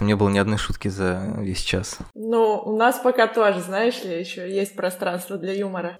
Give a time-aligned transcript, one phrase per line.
[0.00, 1.98] Не было ни одной шутки за весь час.
[2.14, 5.98] Ну, у нас пока тоже, знаешь ли, еще есть пространство для юмора.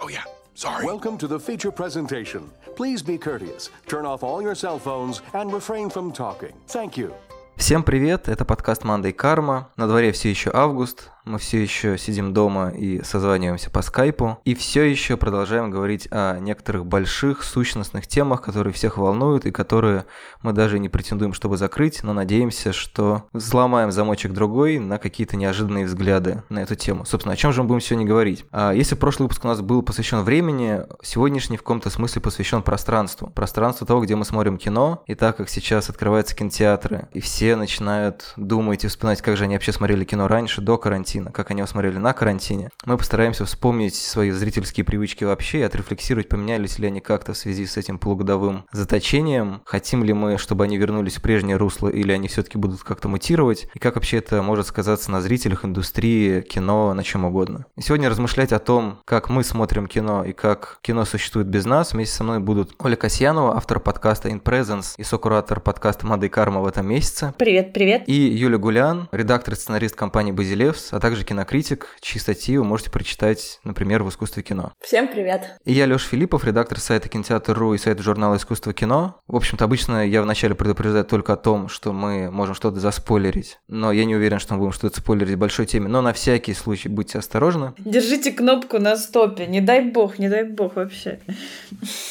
[0.00, 0.24] Oh, yeah.
[0.54, 0.84] Sorry.
[0.84, 2.50] Welcome to the feature presentation.
[2.76, 6.54] Please be courteous, turn off all your cell phones, and refrain from talking.
[6.66, 7.12] Thank you.
[7.56, 9.68] Всем привет, это подкаст Мандай Карма.
[9.76, 14.54] На дворе все еще август, мы все еще сидим дома и созваниваемся по скайпу, и
[14.54, 20.06] все еще продолжаем говорить о некоторых больших сущностных темах, которые всех волнуют и которые
[20.42, 25.86] мы даже не претендуем, чтобы закрыть, но надеемся, что взломаем замочек другой на какие-то неожиданные
[25.86, 27.04] взгляды на эту тему.
[27.04, 28.44] Собственно, о чем же мы будем сегодня говорить?
[28.50, 33.30] А если прошлый выпуск у нас был посвящен времени, сегодняшний в каком-то смысле посвящен пространству.
[33.34, 38.32] Пространству того, где мы смотрим кино, и так как сейчас открываются кинотеатры, и все начинают
[38.36, 41.60] думать и вспоминать, как же они вообще смотрели кино раньше, до карантина, карантина, как они
[41.60, 42.70] его смотрели на карантине.
[42.84, 47.66] Мы постараемся вспомнить свои зрительские привычки вообще и отрефлексировать, поменялись ли они как-то в связи
[47.66, 52.28] с этим полугодовым заточением, хотим ли мы, чтобы они вернулись в прежнее русло, или они
[52.28, 57.02] все-таки будут как-то мутировать, и как вообще это может сказаться на зрителях, индустрии, кино, на
[57.02, 57.66] чем угодно.
[57.76, 61.92] И сегодня размышлять о том, как мы смотрим кино и как кино существует без нас,
[61.92, 66.60] вместе со мной будут Оля Касьянова, автор подкаста In Presence и сокуратор подкаста Мады Карма
[66.60, 67.34] в этом месяце.
[67.38, 68.04] Привет, привет.
[68.06, 73.58] И Юля Гулян, редактор и сценарист компании Базилевс, также кинокритик, чьи статьи вы можете прочитать,
[73.64, 74.72] например, в «Искусстве кино».
[74.80, 75.58] Всем привет!
[75.64, 79.20] И я, Лёша Филиппов, редактор сайта Кинотеатр.ру и сайта журнала «Искусство кино».
[79.26, 83.90] В общем-то, обычно я вначале предупреждаю только о том, что мы можем что-то заспойлерить, но
[83.90, 86.88] я не уверен, что мы будем что-то спойлерить в большой теме, но на всякий случай
[86.88, 87.74] будьте осторожны.
[87.78, 91.18] Держите кнопку на стопе, не дай бог, не дай бог вообще.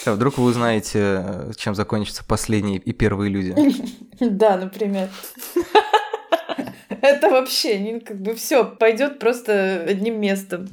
[0.05, 3.55] А вдруг вы узнаете, чем закончатся последние и первые люди.
[4.19, 5.09] Да, например.
[7.03, 10.69] Это вообще, как бы все пойдет просто одним местом.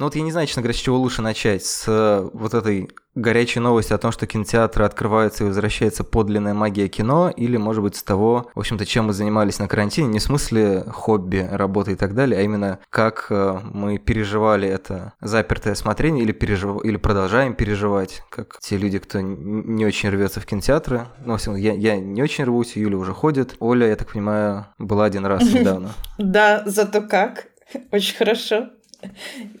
[0.00, 1.62] Ну вот я не знаю, честно говоря, с чего лучше начать.
[1.62, 6.88] С э, вот этой горячей новости о том, что кинотеатры открываются и возвращается подлинная магия
[6.88, 10.22] кино, или, может быть, с того, в общем-то, чем мы занимались на карантине, не в
[10.22, 16.24] смысле хобби, работы и так далее, а именно как э, мы переживали это запертое смотрение
[16.24, 16.82] или, пережив...
[16.82, 21.08] или продолжаем переживать, как те люди, кто не очень рвется в кинотеатры.
[21.26, 23.54] Ну, в я, я не очень рвусь, Юля уже ходит.
[23.60, 25.90] Оля, я так понимаю, была один раз недавно.
[26.16, 27.48] Да, зато как.
[27.92, 28.70] Очень хорошо.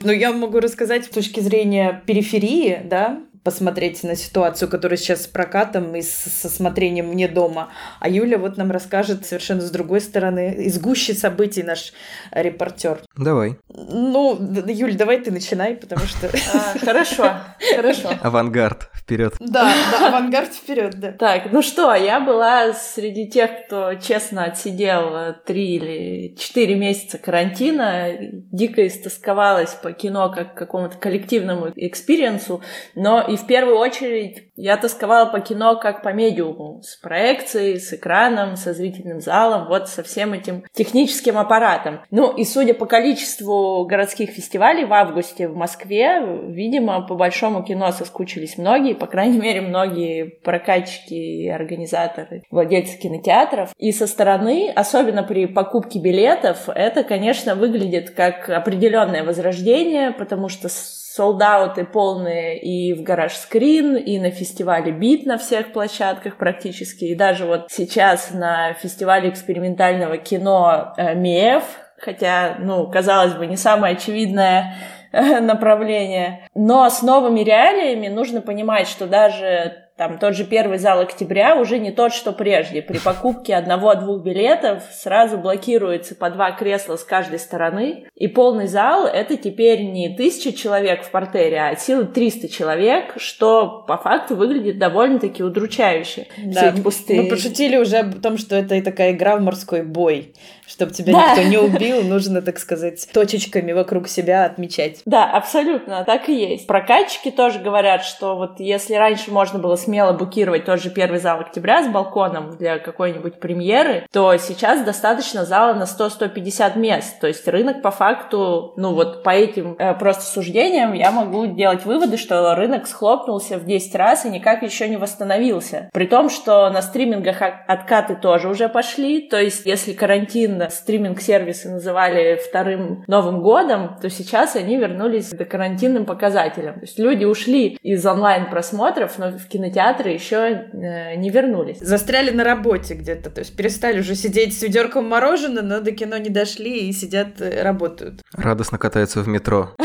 [0.00, 5.26] Ну, я могу рассказать с точки зрения периферии, да, посмотреть на ситуацию, которая сейчас с
[5.26, 7.70] прокатом и со смотрением вне дома.
[7.98, 11.92] А Юля вот нам расскажет совершенно с другой стороны, из гуще событий наш
[12.32, 13.00] репортер.
[13.16, 13.58] Давай.
[13.68, 16.30] Ну, Юль, давай ты начинай, потому что...
[16.52, 17.30] А, хорошо,
[17.76, 18.10] хорошо.
[18.22, 19.34] Авангард, вперед.
[19.38, 21.12] Да, да, авангард вперед, да.
[21.12, 28.16] Так, ну что, я была среди тех, кто честно отсидел три или четыре месяца карантина,
[28.20, 32.62] дико истосковалась по кино как какому-то коллективному experience у,
[32.94, 37.92] но и в первую очередь я тосковала по кино как по медиуму, с проекцией, с
[37.92, 42.00] экраном, со зрительным залом, вот со всем этим техническим аппаратом.
[42.10, 47.92] Ну и судя по количеству городских фестивалей в августе в Москве, видимо, по большому кино
[47.92, 53.70] соскучились многие, по крайней мере, многие прокатчики и организаторы, владельцы кинотеатров.
[53.78, 60.68] И со стороны, особенно при покупке билетов, это, конечно, выглядит как определенное возрождение, потому что
[61.12, 67.04] солдаты полные и в гараж скрин, и на фестивале бит на всех площадках практически.
[67.04, 71.64] И даже вот сейчас на фестивале экспериментального кино э, МИЭФ,
[71.98, 74.76] хотя, ну, казалось бы, не самое очевидное
[75.10, 76.48] э, направление.
[76.54, 81.78] Но с новыми реалиями нужно понимать, что даже там тот же первый зал октября уже
[81.78, 82.80] не тот, что прежде.
[82.80, 88.06] При покупке одного-двух билетов сразу блокируется по два кресла с каждой стороны.
[88.14, 93.12] И полный зал— это теперь не тысяча человек в портере, а от силы 300 человек,
[93.18, 96.28] что по факту выглядит довольно-таки удручающе.
[96.46, 97.20] Да, Все эти пустые...
[97.20, 100.32] Мы пошутили уже о том, что это и такая игра в морской бой.
[100.66, 101.34] Чтобы тебя да.
[101.34, 105.02] никто не убил, нужно, так сказать, точечками вокруг себя отмечать.
[105.04, 106.66] Да, абсолютно, так и есть.
[106.66, 111.40] Прокатчики тоже говорят, что вот если раньше можно было смело букировать тот же первый зал
[111.40, 117.18] октября с балконом для какой-нибудь премьеры, то сейчас достаточно зала на 100-150 мест.
[117.20, 121.84] То есть рынок по факту, ну вот по этим э, просто суждениям я могу делать
[121.84, 125.90] выводы, что рынок схлопнулся в 10 раз и никак еще не восстановился.
[125.92, 129.28] При том, что на стримингах откаты тоже уже пошли.
[129.28, 136.06] То есть если карантин стриминг-сервисы называли вторым Новым годом, то сейчас они вернулись к карантинным
[136.06, 136.74] показателям.
[136.74, 141.78] То есть люди ушли из онлайн-просмотров, но в кинотеатре кинотеатры еще э, не вернулись.
[141.80, 146.18] Застряли на работе где-то, то есть перестали уже сидеть с ведерком мороженого, но до кино
[146.18, 148.22] не дошли и сидят, э, работают.
[148.32, 149.74] Радостно катаются в метро.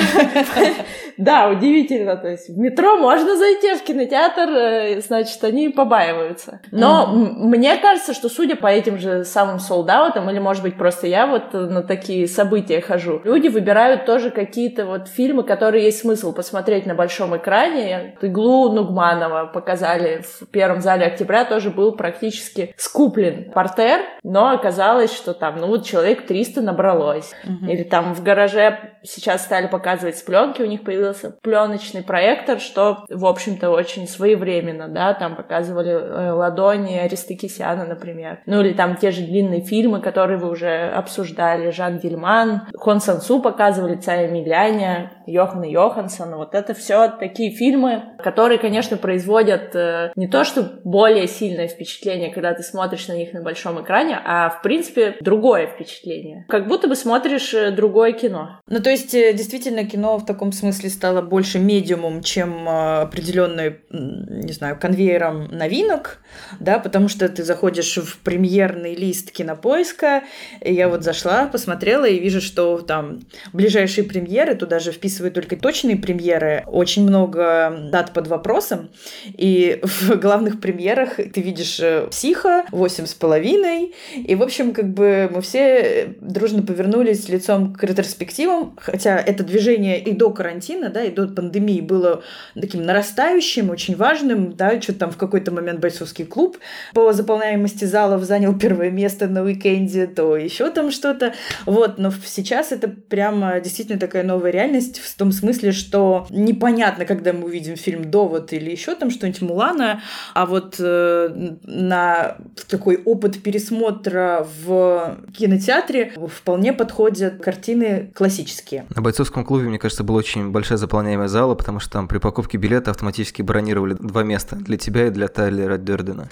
[1.18, 2.18] Да, удивительно.
[2.18, 6.60] То есть в метро можно зайти, в кинотеатр, э, значит, они побаиваются.
[6.72, 11.28] Но мне кажется, что судя по этим же самым солдаутам, или, может быть, просто я
[11.28, 16.86] вот на такие события хожу, люди выбирают тоже какие-то вот фильмы, которые есть смысл посмотреть
[16.86, 18.18] на большом экране.
[18.22, 25.34] «Иглу» Нугманова показали в первом зале октября, тоже был практически скуплен портер, но оказалось, что
[25.34, 27.34] там, ну вот человек 300 набралось.
[27.44, 27.72] Угу.
[27.72, 33.06] Или там в гараже сейчас стали показывать с пленки, у них появился пленочный проектор, что,
[33.10, 38.40] в общем-то, очень своевременно, да, там показывали э, ладони Аристокисяна, например.
[38.46, 43.40] Ну или там те же длинные фильмы, которые вы уже обсуждали, Жан Гельман, Хон Сансу
[43.40, 46.36] показывали, Цая Миляня, Йохана Йоханссон.
[46.36, 52.34] Вот это все такие фильмы, которые, конечно, производят э, не то, что более сильное впечатление,
[52.34, 56.46] когда ты смотришь на них на большом экране, а, в принципе, другое впечатление.
[56.48, 58.60] Как будто бы смотришь э, другое кино.
[58.68, 64.78] Ну, то есть, действительно, кино в таком смысле стало больше медиумом, чем определенной, не знаю,
[64.80, 66.20] конвейером новинок,
[66.60, 70.24] да, потому что ты заходишь в премьерный лист кинопоиска,
[70.62, 73.22] и я вот зашла, посмотрела и вижу, что там
[73.54, 78.90] ближайшие премьеры, туда же вписывают только точные премьеры, очень много дат под вопросом,
[79.26, 84.94] и в главных премьерах ты видишь э, «Психа», «Восемь с половиной», и, в общем, как
[84.94, 91.04] бы мы все дружно повернулись лицом к ретроспективам, хотя это движение и до карантина, да,
[91.04, 92.24] и до пандемии было
[92.60, 96.58] таким нарастающим, очень важным, да, что-то там в какой-то момент бойцовский клуб
[96.94, 101.34] по заполняемости залов занял первое место на уикенде, то еще там что-то,
[101.66, 107.34] вот, но сейчас это прямо действительно такая новая реальность в том смысле, что непонятно, когда
[107.34, 110.02] мы увидим фильм «Довод» или еще там что-нибудь Мулана,
[110.34, 112.38] а вот э, на
[112.68, 118.86] такой опыт пересмотра в кинотеатре вполне подходят картины классические.
[118.96, 122.58] На бойцовском клубе, мне кажется, была очень большая заполняемая зала, потому что там при покупке
[122.58, 126.28] билета автоматически бронировали два места для тебя и для Тайлера Дердена.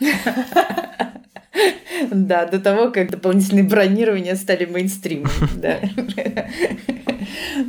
[2.10, 5.30] Да, до того, как дополнительные бронирования стали мейнстримом.
[5.56, 5.78] Да.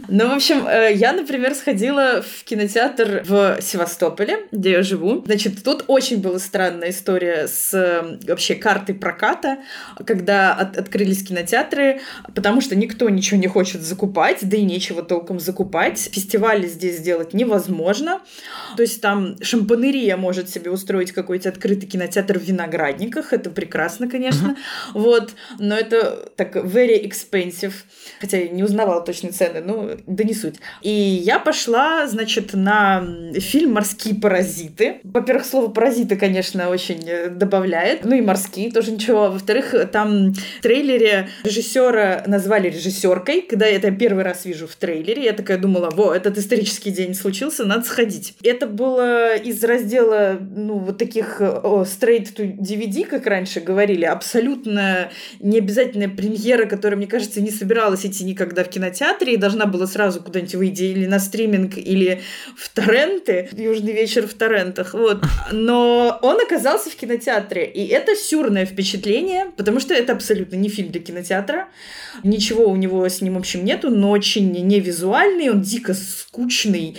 [0.07, 5.23] Ну, в общем, э, я, например, сходила в кинотеатр в Севастополе, где я живу.
[5.25, 9.59] Значит, тут очень была странная история с э, вообще картой проката,
[10.05, 12.01] когда от открылись кинотеатры,
[12.33, 16.09] потому что никто ничего не хочет закупать, да и нечего толком закупать.
[16.11, 18.21] Фестивали здесь сделать невозможно.
[18.75, 23.33] То есть там шампанерия может себе устроить какой-то открытый кинотеатр в Виноградниках.
[23.33, 24.20] Это прекрасно, конечно.
[24.93, 25.31] Вот.
[25.59, 27.73] Но это так very expensive.
[28.19, 30.55] Хотя я не узнавала точно цены, ну, да не суть.
[30.81, 33.03] И я пошла, значит, на
[33.39, 34.99] фильм «Морские паразиты».
[35.03, 38.05] Во-первых, слово «паразиты», конечно, очень э, добавляет.
[38.05, 39.29] Ну и «морские» тоже ничего.
[39.29, 43.41] Во-вторых, там в трейлере режиссера назвали режиссеркой.
[43.41, 47.13] Когда я это первый раз вижу в трейлере, я такая думала, во, этот исторический день
[47.15, 48.35] случился, надо сходить.
[48.43, 55.09] Это было из раздела, ну, вот таких о, straight to DVD, как раньше говорили, абсолютно
[55.39, 60.21] необязательная премьера, которая, мне кажется, не собиралась идти никогда в кинотеатре и должна была сразу
[60.21, 62.21] куда-нибудь выйти или на стриминг, или
[62.55, 65.23] в торренты, южный вечер в торрентах, вот.
[65.51, 70.91] Но он оказался в кинотеатре, и это сюрное впечатление, потому что это абсолютно не фильм
[70.91, 71.67] для кинотеатра,
[72.23, 76.97] ничего у него с ним, в общем, нету, но очень невизуальный, он дико скучный.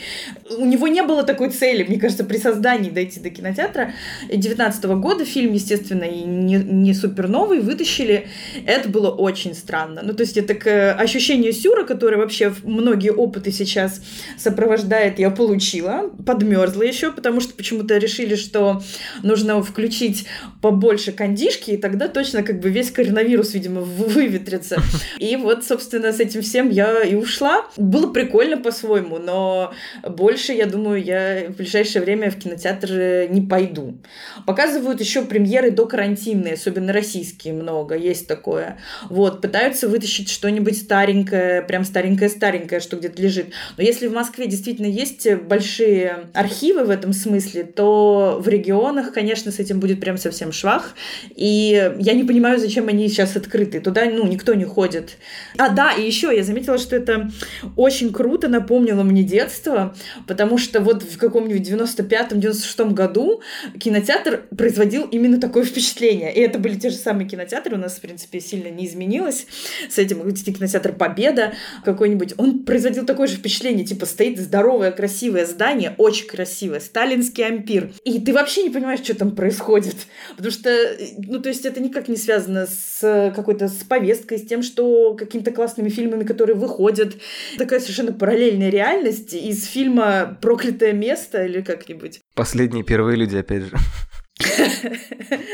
[0.56, 3.92] У него не было такой цели, мне кажется, при создании дойти до кинотеатра.
[4.30, 8.28] 19 -го года фильм, естественно, и не, не супер новый, вытащили.
[8.66, 10.02] Это было очень странно.
[10.02, 14.00] Ну, то есть это к ощущению сюра, которое вообще многие опыты сейчас
[14.38, 16.10] сопровождает, я получила.
[16.24, 18.82] Подмерзла еще, потому что почему-то решили, что
[19.22, 20.26] нужно включить
[20.60, 24.80] побольше кондишки, и тогда точно как бы весь коронавирус, видимо, выветрится.
[25.18, 27.66] И вот, собственно, с этим всем я и ушла.
[27.76, 29.72] Было прикольно по-своему, но
[30.08, 33.98] больше, я думаю, я в ближайшее время в кинотеатр не пойду.
[34.46, 38.78] Показывают еще премьеры до карантинные, особенно российские много, есть такое.
[39.08, 43.46] Вот, пытаются вытащить что-нибудь старенькое, прям старенькое-старенькое, что где-то лежит.
[43.76, 49.50] Но если в Москве действительно есть большие архивы в этом смысле, то в регионах, конечно,
[49.50, 50.94] с этим будет прям совсем швах.
[51.34, 53.80] И я не понимаю, зачем они сейчас открыты.
[53.80, 55.16] Туда, ну, никто не ходит.
[55.58, 57.30] А, да, и еще я заметила, что это
[57.76, 59.94] очень круто напомнило мне детство,
[60.26, 63.42] потому что вот в каком-нибудь 95-96 году
[63.78, 66.32] кинотеатр производил именно такое впечатление.
[66.34, 69.46] И это были те же самые кинотеатры, у нас, в принципе, сильно не изменилось
[69.88, 70.20] с этим.
[70.32, 76.80] Кинотеатр Победа какой-нибудь, он производил такое же впечатление, типа стоит здоровое, красивое здание, очень красивое,
[76.80, 79.94] сталинский ампир, и ты вообще не понимаешь, что там происходит,
[80.36, 80.70] потому что,
[81.18, 85.52] ну, то есть это никак не связано с какой-то с повесткой, с тем, что какими-то
[85.52, 87.14] классными фильмами, которые выходят,
[87.58, 92.20] такая совершенно параллельная реальность из фильма «Проклятое место» или как-нибудь.
[92.34, 93.76] Последние первые люди, опять же.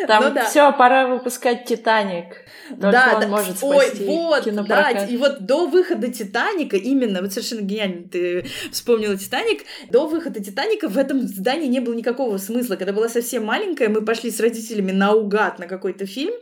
[0.07, 0.45] Там ну, да.
[0.45, 2.45] все, пора выпускать Титаник.
[2.69, 3.29] Только да, он да.
[3.29, 8.45] может спасти Ой, вот, да, и вот до выхода Титаника, именно, вот совершенно гениально ты
[8.71, 12.77] вспомнила Титаник, до выхода Титаника в этом здании не было никакого смысла.
[12.77, 16.35] Когда была совсем маленькая, мы пошли с родителями наугад на какой-то фильм.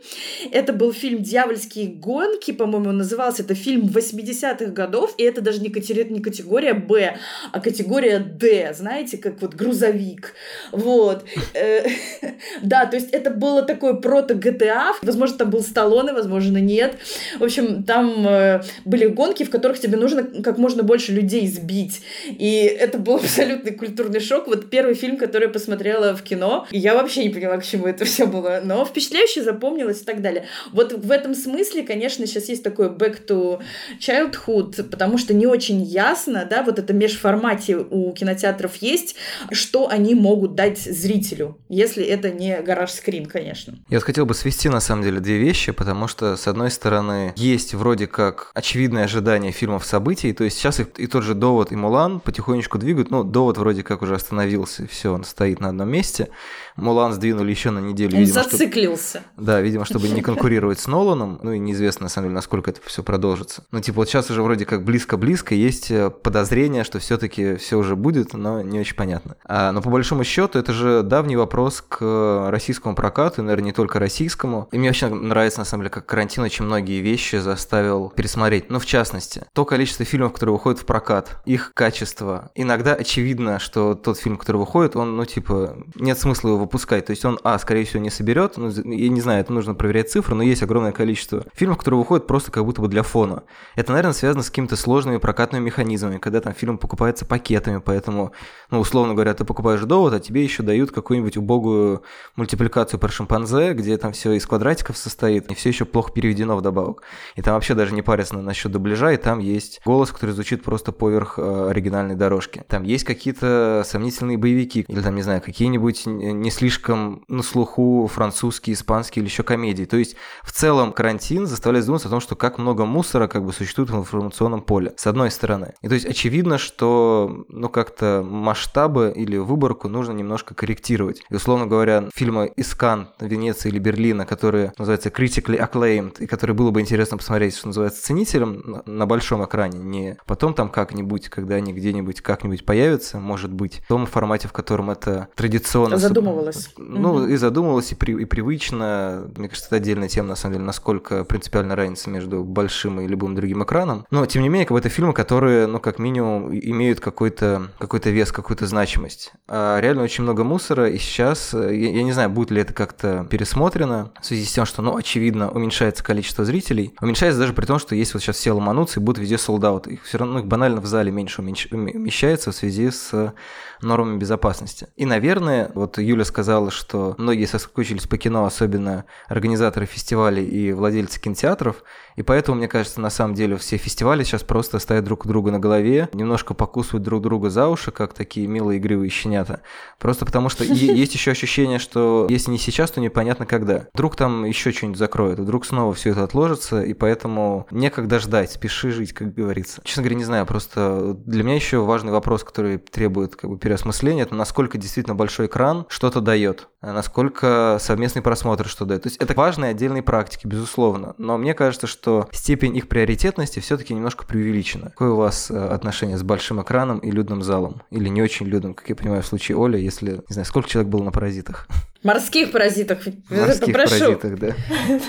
[0.51, 3.43] Это был фильм «Дьявольские гонки», по-моему, назывался.
[3.43, 6.03] Это фильм 80-х годов, и это даже не, катери...
[6.09, 7.17] не категория «Б»,
[7.51, 10.33] а категория «Д», знаете, как вот грузовик.
[10.71, 11.25] Вот.
[12.61, 14.93] Да, то есть это было такое прото-GTA.
[15.01, 16.95] Возможно, там был Сталлоне, возможно, нет.
[17.39, 22.01] В общем, там э, были гонки, в которых тебе нужно как можно больше людей сбить.
[22.27, 24.47] И это был абсолютный культурный шок.
[24.47, 27.87] Вот первый фильм, который я посмотрела в кино, и я вообще не поняла, к чему
[27.87, 28.61] это все было.
[28.63, 30.45] Но впечатляюще запомнилось и так далее.
[30.71, 33.61] Вот в этом смысле, конечно, сейчас есть такой back to
[33.99, 39.15] childhood, потому что не очень ясно, да, вот это межформате у кинотеатров есть,
[39.51, 43.77] что они могут дать зрителю, если это не гараж скрин, конечно.
[43.89, 47.73] Я хотел бы свести на самом деле две вещи, потому что, с одной стороны, есть
[47.73, 51.75] вроде как очевидное ожидание фильмов событий, то есть сейчас и, и тот же Довод, и
[51.75, 56.29] Мулан потихонечку двигают, ну, Довод вроде как уже остановился, все, он стоит на одном месте,
[56.77, 58.15] Мулан сдвинули еще на неделю.
[58.15, 59.19] Он видимо, зациклился.
[59.19, 62.71] Чтобы, да, видимо, чтобы не конкурировать с Ноланом, ну и неизвестно, на самом деле, насколько
[62.71, 63.63] это все продолжится.
[63.71, 67.95] Ну, типа, вот сейчас уже вроде как близко-близко есть э, подозрение, что все-таки все уже
[67.95, 69.35] будет, но не очень понятно.
[69.45, 73.73] А, но по большому счету это же давний вопрос к российскому прокату, и, наверное, не
[73.73, 74.69] только российскому.
[74.71, 78.69] И мне вообще нравится, на самом деле, как карантин очень многие вещи заставил пересмотреть.
[78.69, 82.51] Ну, в частности, то количество фильмов, которые выходят в прокат, их качество.
[82.53, 87.05] Иногда очевидно, что тот фильм, который выходит, он, ну, типа, нет смысла его выпускать.
[87.05, 88.57] То есть он, а, скорее всего, не соберет.
[88.57, 92.27] Ну, я не знаю, это нужно проверять цифры, но есть огромное количество фильмов, которые выходят
[92.27, 93.43] просто как будто бы для фона.
[93.75, 98.33] Это, наверное, связано с какими-то сложными прокатными механизмами, когда там фильм покупается пакетами, поэтому,
[98.69, 102.03] ну, условно говоря, ты покупаешь довод, а тебе еще дают какую-нибудь убогую
[102.35, 107.03] мультипликацию про шимпанзе, где там все из квадратиков состоит, и все еще плохо переведено вдобавок.
[107.35, 110.91] И там вообще даже не парятся насчет дубляжа, и там есть голос, который звучит просто
[110.91, 112.63] поверх э, оригинальной дорожки.
[112.67, 118.73] Там есть какие-то сомнительные боевики, или там, не знаю, какие-нибудь не слишком на слуху французские,
[118.73, 119.85] испанские или еще комедии.
[119.85, 123.53] То есть в целом карантин заставляет задуматься о том, что как много мусора как бы
[123.53, 125.75] существует в информационном поле, с одной стороны.
[125.81, 131.21] И то есть очевидно, что ну как-то масштабы или выборку нужно немножко корректировать.
[131.29, 136.55] И условно говоря, фильмы из Кан, Венеции или Берлина, которые называются critically acclaimed, и которые
[136.55, 141.55] было бы интересно посмотреть, что называется, ценителям на большом экране, не потом там как-нибудь, когда
[141.55, 145.97] они где-нибудь как-нибудь появятся, может быть, в том формате, в котором это традиционно...
[145.97, 146.73] Задумывалось задумывалась.
[146.77, 147.25] Ну, угу.
[147.25, 149.29] и задумывалась, и, при, и привычно.
[149.35, 153.35] Мне кажется, это отдельная тема, на самом деле, насколько принципиальная разница между большим и любым
[153.35, 154.05] другим экраном.
[154.11, 157.99] Но, тем не менее, как бы это фильмы, которые, ну, как минимум, имеют какой-то какой
[157.99, 159.33] вес, какую-то значимость.
[159.47, 163.27] А реально очень много мусора, и сейчас, я, я не знаю, будет ли это как-то
[163.29, 166.93] пересмотрено, в связи с тем, что, ну, очевидно, уменьшается количество зрителей.
[167.01, 169.87] Уменьшается даже при том, что есть вот сейчас все ломанутся и будут везде солдат.
[169.87, 173.33] Их все равно ну, их банально в зале меньше умещается в связи с
[173.81, 174.87] нормами безопасности.
[174.95, 181.19] И, наверное, вот Юля сказала, что многие соскучились по кино, особенно организаторы фестивалей и владельцы
[181.19, 181.83] кинотеатров,
[182.15, 185.51] и поэтому, мне кажется, на самом деле все фестивали сейчас просто стоят друг у друга
[185.51, 189.61] на голове, немножко покусывают друг друга за уши, как такие милые игривые щенята.
[189.99, 193.87] Просто потому что есть еще ощущение, что если не сейчас, то непонятно когда.
[193.93, 198.91] Вдруг там еще что-нибудь закроют, вдруг снова все это отложится, и поэтому некогда ждать, спеши
[198.91, 199.81] жить, как говорится.
[199.83, 204.23] Честно говоря, не знаю, просто для меня еще важный вопрос, который требует как бы переосмысления,
[204.23, 209.03] это насколько действительно большой экран что-то дает, насколько совместный просмотр что дает.
[209.03, 213.93] То есть это важные отдельные практики, безусловно, но мне кажется, что степень их приоритетности все-таки
[213.93, 214.91] немножко преувеличена.
[214.91, 217.81] Какое у вас э, отношение с большим экраном и людным залом?
[217.91, 220.89] Или не очень людным, как я понимаю, в случае Оли, если, не знаю, сколько человек
[220.89, 221.67] было на паразитах?
[222.03, 222.99] Морских паразитах.
[223.29, 224.53] Морских паразитах, да.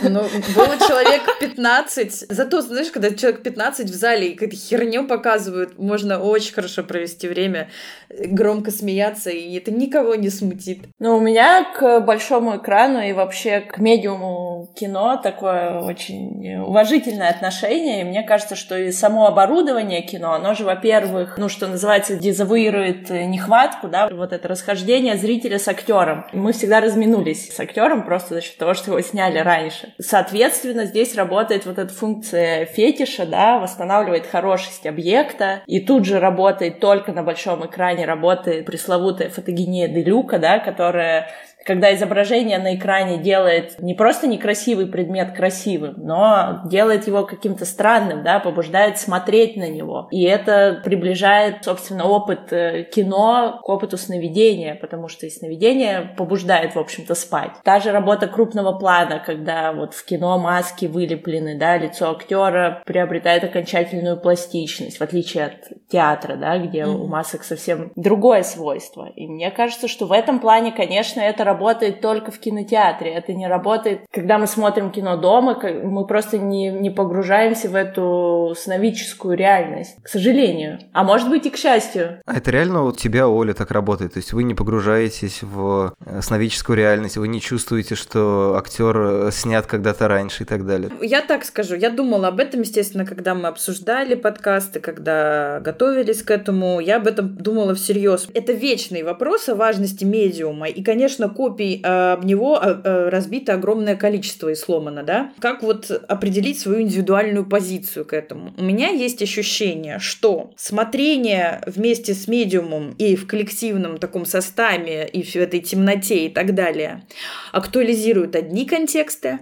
[0.02, 0.22] Ну,
[0.54, 2.26] было человек 15.
[2.28, 7.28] Зато, знаешь, когда человек 15 в зале и какую-то херню показывают, можно очень хорошо провести
[7.28, 7.70] время,
[8.10, 10.80] громко смеяться, и это никого не смутит.
[10.98, 18.00] Ну, у меня к большому экрану и вообще к медиуму кино такое очень уважительное отношение,
[18.00, 23.10] и мне кажется, что и само оборудование кино, оно же, во-первых, ну, что называется, дезавуирует
[23.10, 26.26] нехватку, да, вот это расхождение зрителя с актером.
[26.32, 29.94] Мы всегда разминулись с актером просто за счет того, что его сняли раньше.
[29.98, 36.80] Соответственно, здесь работает вот эта функция фетиша, да, восстанавливает хорошесть объекта, и тут же работает
[36.80, 41.28] только на большом экране, работает пресловутая фотогения Делюка, да, которая
[41.68, 48.25] когда изображение на экране делает не просто некрасивый предмет красивым, но делает его каким-то странным,
[48.25, 50.08] да, побуждает смотреть на него.
[50.10, 56.75] И это приближает, собственно, опыт э, кино к опыту сновидения, потому что и сновидение побуждает,
[56.75, 57.50] в общем-то, спать.
[57.64, 63.44] Та же работа крупного плана, когда вот в кино маски вылеплены, да, лицо актера приобретает
[63.44, 66.96] окончательную пластичность, в отличие от театра, да, где mm-hmm.
[66.96, 69.10] у масок совсем другое свойство.
[69.14, 73.12] И мне кажется, что в этом плане, конечно, это работа работает только в кинотеатре.
[73.12, 78.54] Это не работает, когда мы смотрим кино дома, мы просто не, не погружаемся в эту
[78.56, 80.78] сновидческую реальность, к сожалению.
[80.92, 82.20] А может быть и к счастью.
[82.26, 84.12] А это реально у тебя, Оля, так работает?
[84.12, 89.30] То есть вы не погружаетесь в э, сновидческую реальность, вы не чувствуете, что актер э,
[89.32, 90.92] снят когда-то раньше и так далее?
[91.02, 96.30] Я так скажу, я думала об этом, естественно, когда мы обсуждали подкасты, когда готовились к
[96.30, 98.28] этому, я об этом думала всерьез.
[98.34, 100.68] Это вечный вопрос о важности медиума.
[100.68, 105.30] И, конечно, копий а, об него а, а, разбито огромное количество и сломано, да?
[105.38, 108.52] Как вот определить свою индивидуальную позицию к этому?
[108.57, 115.23] У меня есть ощущение, что смотрение вместе с медиумом и в коллективном таком составе, и
[115.23, 117.04] в этой темноте и так далее
[117.52, 119.38] актуализирует одни контексты,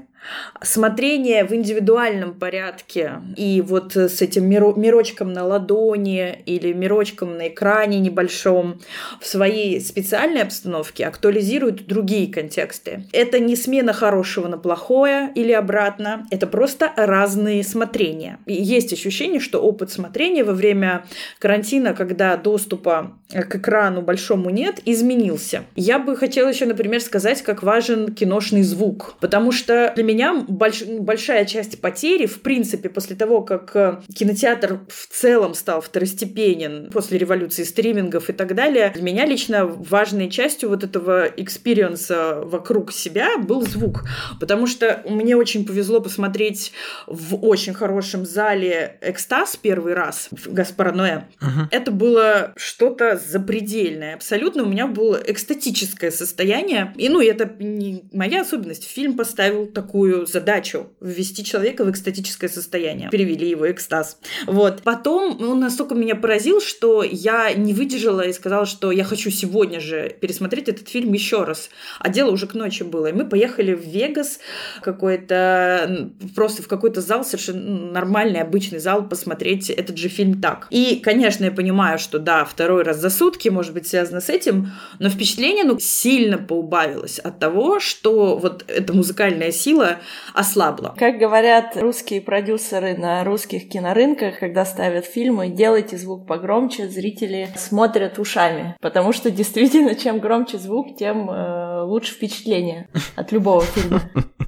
[0.62, 8.00] смотрение в индивидуальном порядке и вот с этим мирочком на ладони или мирочком на экране
[8.00, 8.80] небольшом
[9.20, 13.04] в своей специальной обстановке актуализирует другие контексты.
[13.12, 18.38] Это не смена хорошего на плохое или обратно, это просто разные смотрения.
[18.46, 21.04] И есть ощущение, что опыт смотрения во время
[21.38, 25.64] карантина, когда доступа к экрану большому нет, изменился.
[25.74, 30.15] Я бы хотела еще, например, сказать, как важен киношный звук, потому что для меня
[30.48, 36.90] больш, большая часть потери, в принципе, после того, как э, кинотеатр в целом стал второстепенен
[36.90, 42.40] после революции стримингов и так далее, для меня лично важной частью вот этого experience а
[42.42, 44.04] вокруг себя был звук,
[44.40, 46.72] потому что мне очень повезло посмотреть
[47.06, 51.24] в очень хорошем зале «Экстаз» первый раз в Гаспара Ноэ.
[51.40, 51.66] Uh-huh.
[51.70, 54.14] Это было что-то запредельное.
[54.14, 56.94] Абсолютно у меня было экстатическое состояние.
[56.96, 58.84] И, ну, это не моя особенность.
[58.84, 63.10] Фильм поставил такую задачу ввести человека в экстатическое состояние.
[63.10, 64.18] Перевели его экстаз.
[64.46, 64.82] Вот.
[64.82, 69.80] Потом он настолько меня поразил, что я не выдержала и сказала, что я хочу сегодня
[69.80, 71.70] же пересмотреть этот фильм еще раз.
[71.98, 73.06] А дело уже к ночи было.
[73.06, 74.38] И мы поехали в Вегас
[74.82, 80.66] какой-то, просто в какой-то зал, совершенно нормальный, обычный зал, посмотреть этот же фильм так.
[80.70, 84.70] И, конечно, я понимаю, что да, второй раз за сутки, может быть, связано с этим,
[84.98, 89.85] но впечатление, ну, сильно поубавилось от того, что вот эта музыкальная сила
[90.34, 90.94] ослабла.
[90.98, 98.18] Как говорят русские продюсеры на русских кинорынках, когда ставят фильмы, делайте звук погромче, зрители смотрят
[98.18, 104.02] ушами, потому что действительно, чем громче звук, тем э, лучше впечатление от любого фильма.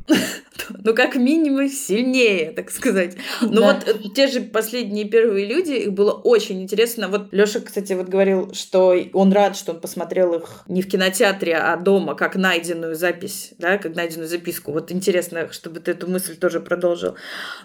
[0.85, 3.17] ну, как минимум, сильнее, так сказать.
[3.41, 3.73] Ну, да.
[3.73, 7.09] вот э, те же последние первые люди, их было очень интересно.
[7.09, 11.57] Вот Лёша, кстати, вот говорил, что он рад, что он посмотрел их не в кинотеатре,
[11.57, 14.73] а дома, как найденную запись, да, как найденную записку.
[14.73, 17.15] Вот интересно, чтобы ты эту мысль тоже продолжил.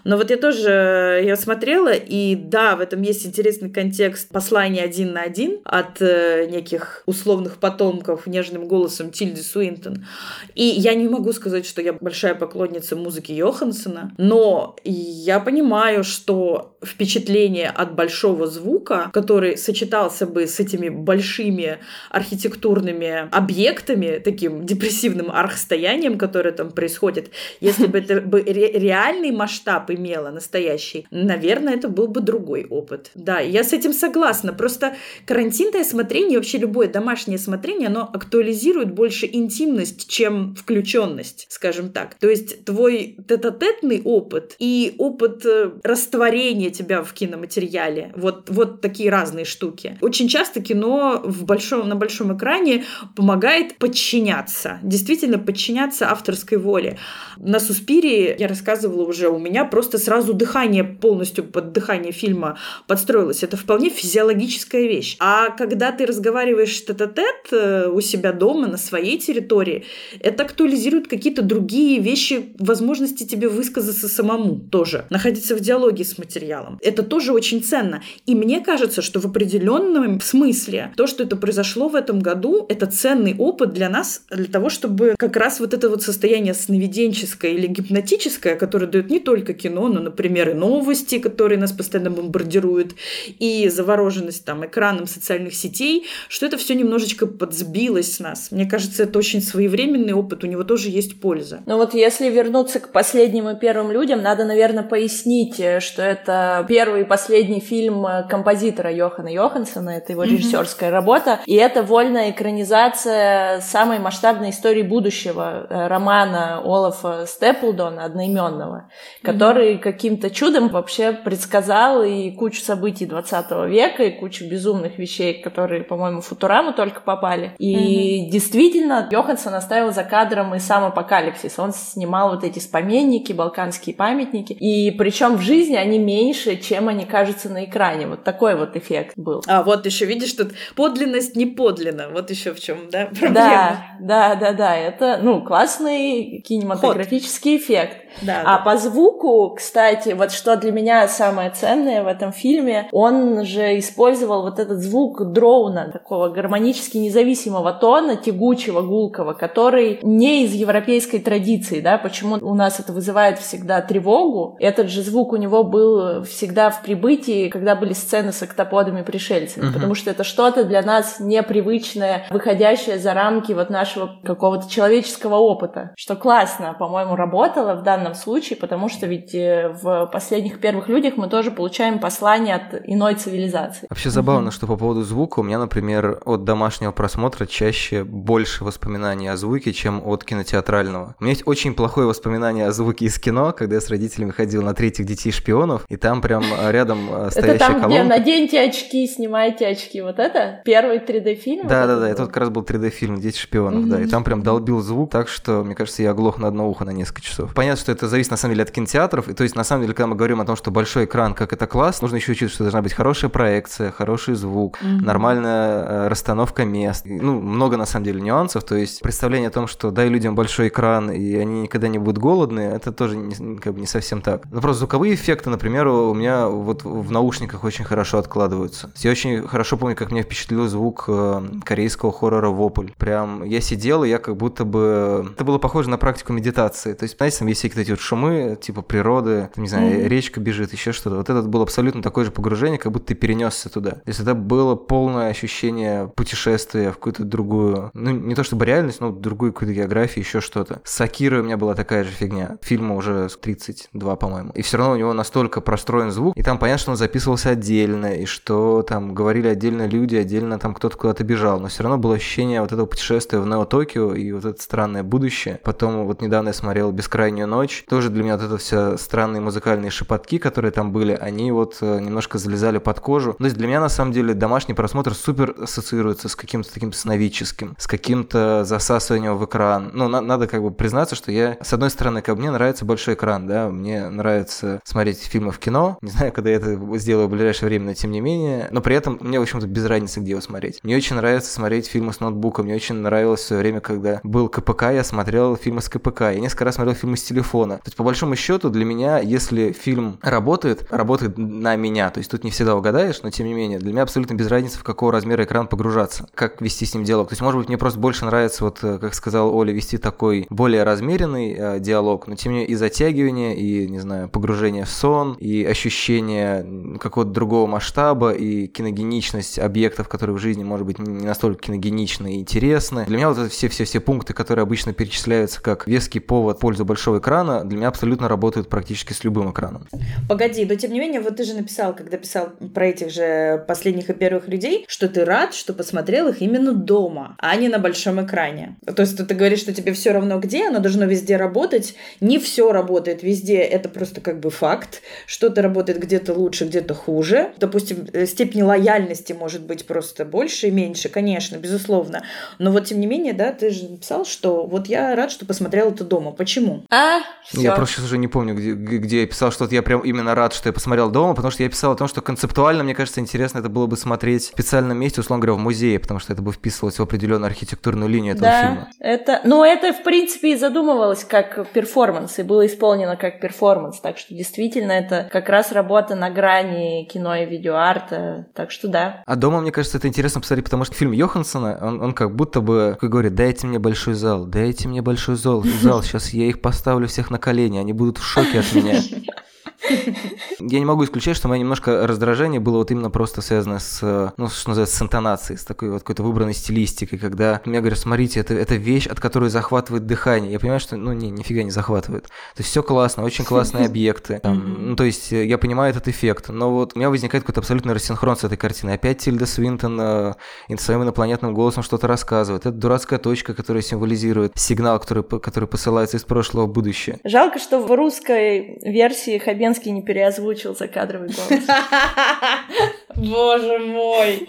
[0.04, 5.12] Но вот я тоже, я смотрела, и да, в этом есть интересный контекст послания один
[5.12, 10.06] на один от э, неких условных потомков нежным голосом Тильды Суинтон.
[10.54, 16.04] И я не могу сказать, что я большая поклонница нравится музыки Йохансона, но я понимаю,
[16.04, 21.78] что впечатление от большого звука, который сочетался бы с этими большими
[22.10, 30.30] архитектурными объектами, таким депрессивным архстоянием, которое там происходит, если бы это бы реальный масштаб имело,
[30.30, 33.10] настоящий, наверное, это был бы другой опыт.
[33.14, 34.52] Да, я с этим согласна.
[34.52, 34.94] Просто
[35.26, 42.14] карантинное смотрение, вообще любое домашнее смотрение, оно актуализирует больше интимность, чем включенность, скажем так.
[42.14, 48.12] То есть твой тет-а-тетный опыт и опыт э, растворения тебя в киноматериале.
[48.16, 49.96] Вот, вот такие разные штуки.
[50.00, 52.84] Очень часто кино в большом, на большом экране
[53.14, 54.80] помогает подчиняться.
[54.82, 56.98] Действительно подчиняться авторской воле.
[57.36, 62.58] На Суспире, я рассказывала уже, у меня просто сразу дыхание полностью под дыхание фильма
[62.88, 63.44] подстроилось.
[63.44, 65.16] Это вполне физиологическая вещь.
[65.20, 69.84] А когда ты разговариваешь тет-а-тет э, у себя дома, на своей территории,
[70.20, 76.78] это актуализирует какие-то другие вещи, возможности тебе высказаться самому тоже, находиться в диалоге с материалом.
[76.82, 78.02] Это тоже очень ценно.
[78.26, 82.86] И мне кажется, что в определенном смысле то, что это произошло в этом году, это
[82.86, 87.66] ценный опыт для нас, для того, чтобы как раз вот это вот состояние сновиденческое или
[87.66, 92.94] гипнотическое, которое дает не только кино, но, например, и новости, которые нас постоянно бомбардируют,
[93.38, 98.50] и завороженность там экраном социальных сетей, что это все немножечко подсбилось с нас.
[98.50, 101.62] Мне кажется, это очень своевременный опыт, у него тоже есть польза.
[101.66, 106.64] Ну вот если вернуться к последним и первым людям, надо, наверное, пояснить, э, что это
[106.68, 110.92] первый и последний фильм э, композитора Йохана Йохансона, это его режиссерская mm-hmm.
[110.92, 118.88] работа, и это вольная экранизация самой масштабной истории будущего э, романа Олафа Степлдона одноименного,
[119.22, 119.80] который mm-hmm.
[119.80, 126.20] каким-то чудом вообще предсказал и кучу событий 20 века, и кучу безумных вещей, которые, по-моему,
[126.20, 127.56] Футураму только попали.
[127.58, 128.30] И mm-hmm.
[128.30, 131.58] действительно, Йоханссон оставил за кадром и сам апокалипсис.
[131.58, 137.04] Он снимал вот эти споменники, балканские памятники, и причем в жизни они меньше, чем они
[137.04, 138.06] кажутся на экране.
[138.06, 139.42] Вот такой вот эффект был.
[139.46, 142.08] А вот еще видишь, тут подлинность не подлинна.
[142.10, 143.34] Вот еще в чем, да, проблема.
[143.34, 144.76] Да, да, да, да.
[144.76, 147.64] Это, ну, классный кинематографический Ход.
[147.64, 147.96] эффект.
[148.22, 148.64] Да, а да.
[148.64, 154.42] по звуку, кстати, вот что для меня самое ценное в этом фильме, он же использовал
[154.42, 161.80] вот этот звук дроуна, такого гармонически независимого тона, тягучего, гулкого, который не из европейской традиции,
[161.80, 164.56] да, почему у нас это вызывает всегда тревогу.
[164.60, 169.66] Этот же звук у него был всегда в прибытии, когда были сцены с октоподами пришельцами,
[169.66, 169.72] uh-huh.
[169.72, 175.92] потому что это что-то для нас непривычное, выходящее за рамки вот нашего какого-то человеческого опыта,
[175.96, 180.88] что классно, по-моему, работало в данном данном случае, потому что ведь э, в последних первых
[180.88, 183.86] людях мы тоже получаем послание от иной цивилизации.
[183.88, 189.28] Вообще забавно, что по поводу звука у меня, например, от домашнего просмотра чаще больше воспоминаний
[189.28, 191.14] о звуке, чем от кинотеатрального.
[191.18, 194.62] У меня есть очень плохое воспоминание о звуке из кино, когда я с родителями ходил
[194.62, 197.88] на третьих детей шпионов, и там прям э, рядом э, стоящая Это там, колонка.
[197.88, 200.60] где наденьте очки, снимайте очки, вот это?
[200.64, 201.66] Первый 3D-фильм?
[201.66, 205.10] Да-да-да, это вот как раз был 3D-фильм «Дети шпионов», да, и там прям долбил звук
[205.10, 207.54] так, что, мне кажется, я оглох на одно ухо на несколько часов.
[207.54, 209.28] Понятно, что это зависит на самом деле от кинотеатров.
[209.28, 211.52] И то есть на самом деле, когда мы говорим о том, что большой экран, как
[211.52, 215.04] это класс, нужно еще учитывать, что должна быть хорошая проекция, хороший звук, mm-hmm.
[215.04, 217.04] нормальная э, расстановка мест.
[217.06, 218.64] Ну, много на самом деле нюансов.
[218.64, 222.18] То есть представление о том, что дай людям большой экран, и они никогда не будут
[222.18, 224.42] голодные, это тоже не, как бы не совсем так.
[224.50, 228.90] Но просто звуковые эффекты, например, у меня вот в наушниках очень хорошо откладываются.
[228.98, 232.90] Я очень хорошо помню, как меня впечатлил звук э, корейского хоррора «Вопль».
[232.98, 235.30] Прям я сидел, и я как будто бы...
[235.34, 236.92] Это было похоже на практику медитации.
[236.92, 240.08] То есть, знаете, там есть всякие эти вот шумы, типа природы, не знаю, mm-hmm.
[240.08, 241.16] речка бежит, еще что-то.
[241.16, 243.92] Вот это было абсолютно такое же погружение, как будто ты перенесся туда.
[243.92, 249.00] То есть это было полное ощущение путешествия в какую-то другую, ну не то чтобы реальность,
[249.00, 250.80] но другую какую-то географию, еще что-то.
[250.84, 252.58] С Акирой у меня была такая же фигня.
[252.62, 254.50] Фильма уже 32, по-моему.
[254.54, 258.14] И все равно у него настолько простроен звук, и там понятно, что он записывался отдельно,
[258.14, 262.14] и что там говорили отдельно люди, отдельно там кто-то куда-то бежал, но все равно было
[262.14, 265.60] ощущение вот этого путешествия в Нео-Токио и вот это странное будущее.
[265.62, 269.90] Потом вот недавно я смотрел «Бескрайнюю ночь», тоже для меня вот это все странные музыкальные
[269.90, 273.34] шепотки, которые там были, они вот э, немножко залезали под кожу.
[273.34, 277.74] То есть для меня на самом деле домашний просмотр супер ассоциируется с каким-то таким сновидческим,
[277.78, 279.90] с каким-то засасыванием в экран.
[279.94, 283.14] Ну, на- надо как бы признаться, что я, с одной стороны, как мне нравится большой
[283.14, 287.30] экран, да, мне нравится смотреть фильмы в кино, не знаю, когда я это сделаю в
[287.30, 290.30] ближайшее время, но тем не менее, но при этом мне, в общем-то, без разницы, где
[290.32, 290.80] его смотреть.
[290.82, 294.48] Мне очень нравится смотреть фильмы с ноутбука, мне очень нравилось в свое время, когда был
[294.48, 297.44] КПК, я смотрел фильмы с КПК, я несколько раз смотрел фильмы с телефона.
[297.62, 302.10] То есть, по большому счету, для меня, если фильм работает, работает на меня.
[302.10, 304.78] То есть тут не всегда угадаешь, но тем не менее, для меня абсолютно без разницы,
[304.78, 307.28] в какого размера экран погружаться, как вести с ним диалог.
[307.28, 310.46] То есть, может быть, мне просто больше нравится, вот, э, как сказал Оля, вести такой
[310.50, 314.90] более размеренный э, диалог, но тем не менее и затягивание, и, не знаю, погружение в
[314.90, 321.26] сон, и ощущение какого-то другого масштаба, и киногеничность объектов, которые в жизни, может быть, не
[321.26, 323.04] настолько киногеничны и интересны.
[323.06, 327.43] Для меня вот все-все-все пункты, которые обычно перечисляются как веский повод в пользу большого экрана,
[327.64, 329.86] для меня абсолютно работают практически с любым экраном.
[330.28, 334.10] Погоди, но тем не менее, вот ты же написал, когда писал про этих же последних
[334.10, 338.24] и первых людей, что ты рад, что посмотрел их именно дома, а не на большом
[338.24, 338.76] экране.
[338.84, 341.94] То есть ты говоришь, что тебе все равно где, оно должно везде работать.
[342.20, 345.02] Не все работает везде, это просто как бы факт.
[345.26, 347.52] Что-то работает где-то лучше, где-то хуже.
[347.58, 352.22] Допустим, э, степень лояльности может быть просто больше и меньше, конечно, безусловно.
[352.58, 355.90] Но вот тем не менее, да, ты же написал, что вот я рад, что посмотрел
[355.90, 356.32] это дома.
[356.32, 356.84] Почему?
[356.90, 357.20] А,
[357.52, 360.54] Я просто сейчас уже не помню, где, где я писал, что я прям именно рад,
[360.54, 363.58] что я посмотрел дома, потому что я писал о том, что концептуально, мне кажется, интересно
[363.58, 366.52] это было бы смотреть в специальном месте, условно говоря, в музее, потому что это бы
[366.52, 368.88] вписывалось в определенную архитектурную линию этого да, фильма.
[368.98, 374.18] Это, ну, это, в принципе, и задумывалось как перформанс, и было исполнено как перформанс, так
[374.18, 379.22] что действительно это как раз работа на грани кино и видеоарта, так что да.
[379.26, 382.60] А дома, мне кажется, это интересно посмотреть, потому что фильм Йоханссона, он, он как будто
[382.60, 386.60] бы, как говорит, дайте мне большой зал, дайте мне большой зал, зал, сейчас я их
[386.60, 389.02] поставлю всех на колени, они будут в шоке от меня.
[390.60, 394.48] Я не могу исключать, что мое немножко раздражение было вот именно просто связано с, ну,
[394.48, 398.54] что называется, с интонацией, с такой вот какой-то выбранной стилистикой, когда мне говорят, смотрите, это,
[398.54, 400.52] это вещь, от которой захватывает дыхание.
[400.52, 402.24] Я понимаю, что, ну, не, нифига не захватывает.
[402.24, 404.40] То есть все классно, очень классные объекты.
[404.42, 407.60] Там, ну, то есть э, я понимаю этот эффект, но вот у меня возникает какой-то
[407.60, 408.94] абсолютный рассинхрон с этой картиной.
[408.94, 410.32] Опять Тильда Свинтон э,
[410.78, 412.66] своим инопланетным голосом что-то рассказывает.
[412.66, 417.18] Это дурацкая точка, которая символизирует сигнал, который, который посылается из прошлого в будущее.
[417.24, 419.38] Жалко, что в русской версии
[419.74, 421.64] Хабенский не переозвучил закадровый голос.
[423.16, 424.48] Боже мой!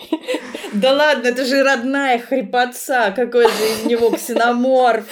[0.74, 3.12] Да ладно, это же родная хрипотца.
[3.16, 5.06] Какой же из него ксеноморф.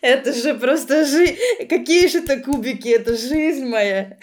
[0.00, 1.36] Это же просто жизнь.
[1.68, 2.88] Какие же это кубики?
[2.88, 4.16] Это жизнь моя.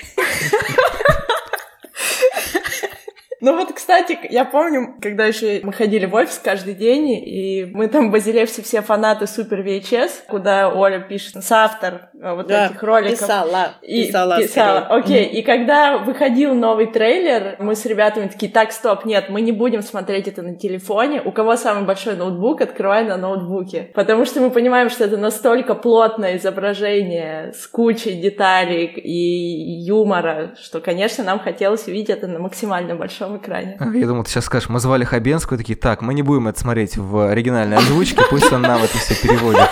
[3.42, 7.88] Ну вот, кстати, я помню, когда еще мы ходили в офис каждый день, и мы
[7.88, 12.84] там в Базилевсе все фанаты Супер VHS, куда Оля пишет, соавтор э, вот да, этих
[12.84, 13.20] роликов.
[13.20, 14.42] Писала, и, писала.
[14.42, 15.24] Писала, окей.
[15.24, 15.30] Okay.
[15.30, 15.34] Mm-hmm.
[15.34, 19.82] И когда выходил новый трейлер, мы с ребятами такие, так, стоп, нет, мы не будем
[19.82, 21.22] смотреть это на телефоне.
[21.22, 23.92] У кого самый большой ноутбук, открывай на ноутбуке.
[23.94, 30.82] Потому что мы понимаем, что это настолько плотное изображение с кучей деталей и юмора, что,
[30.82, 33.78] конечно, нам хотелось увидеть это на максимально большом большом экране.
[34.00, 36.98] Я думал, ты сейчас скажешь, мы звали Хабенскую, такие, так, мы не будем это смотреть
[36.98, 39.70] в оригинальной озвучке, пусть он нам это все переводит.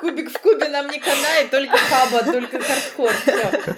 [0.00, 3.74] Кубик в кубе нам не канает, только хаба, только хардкор, все.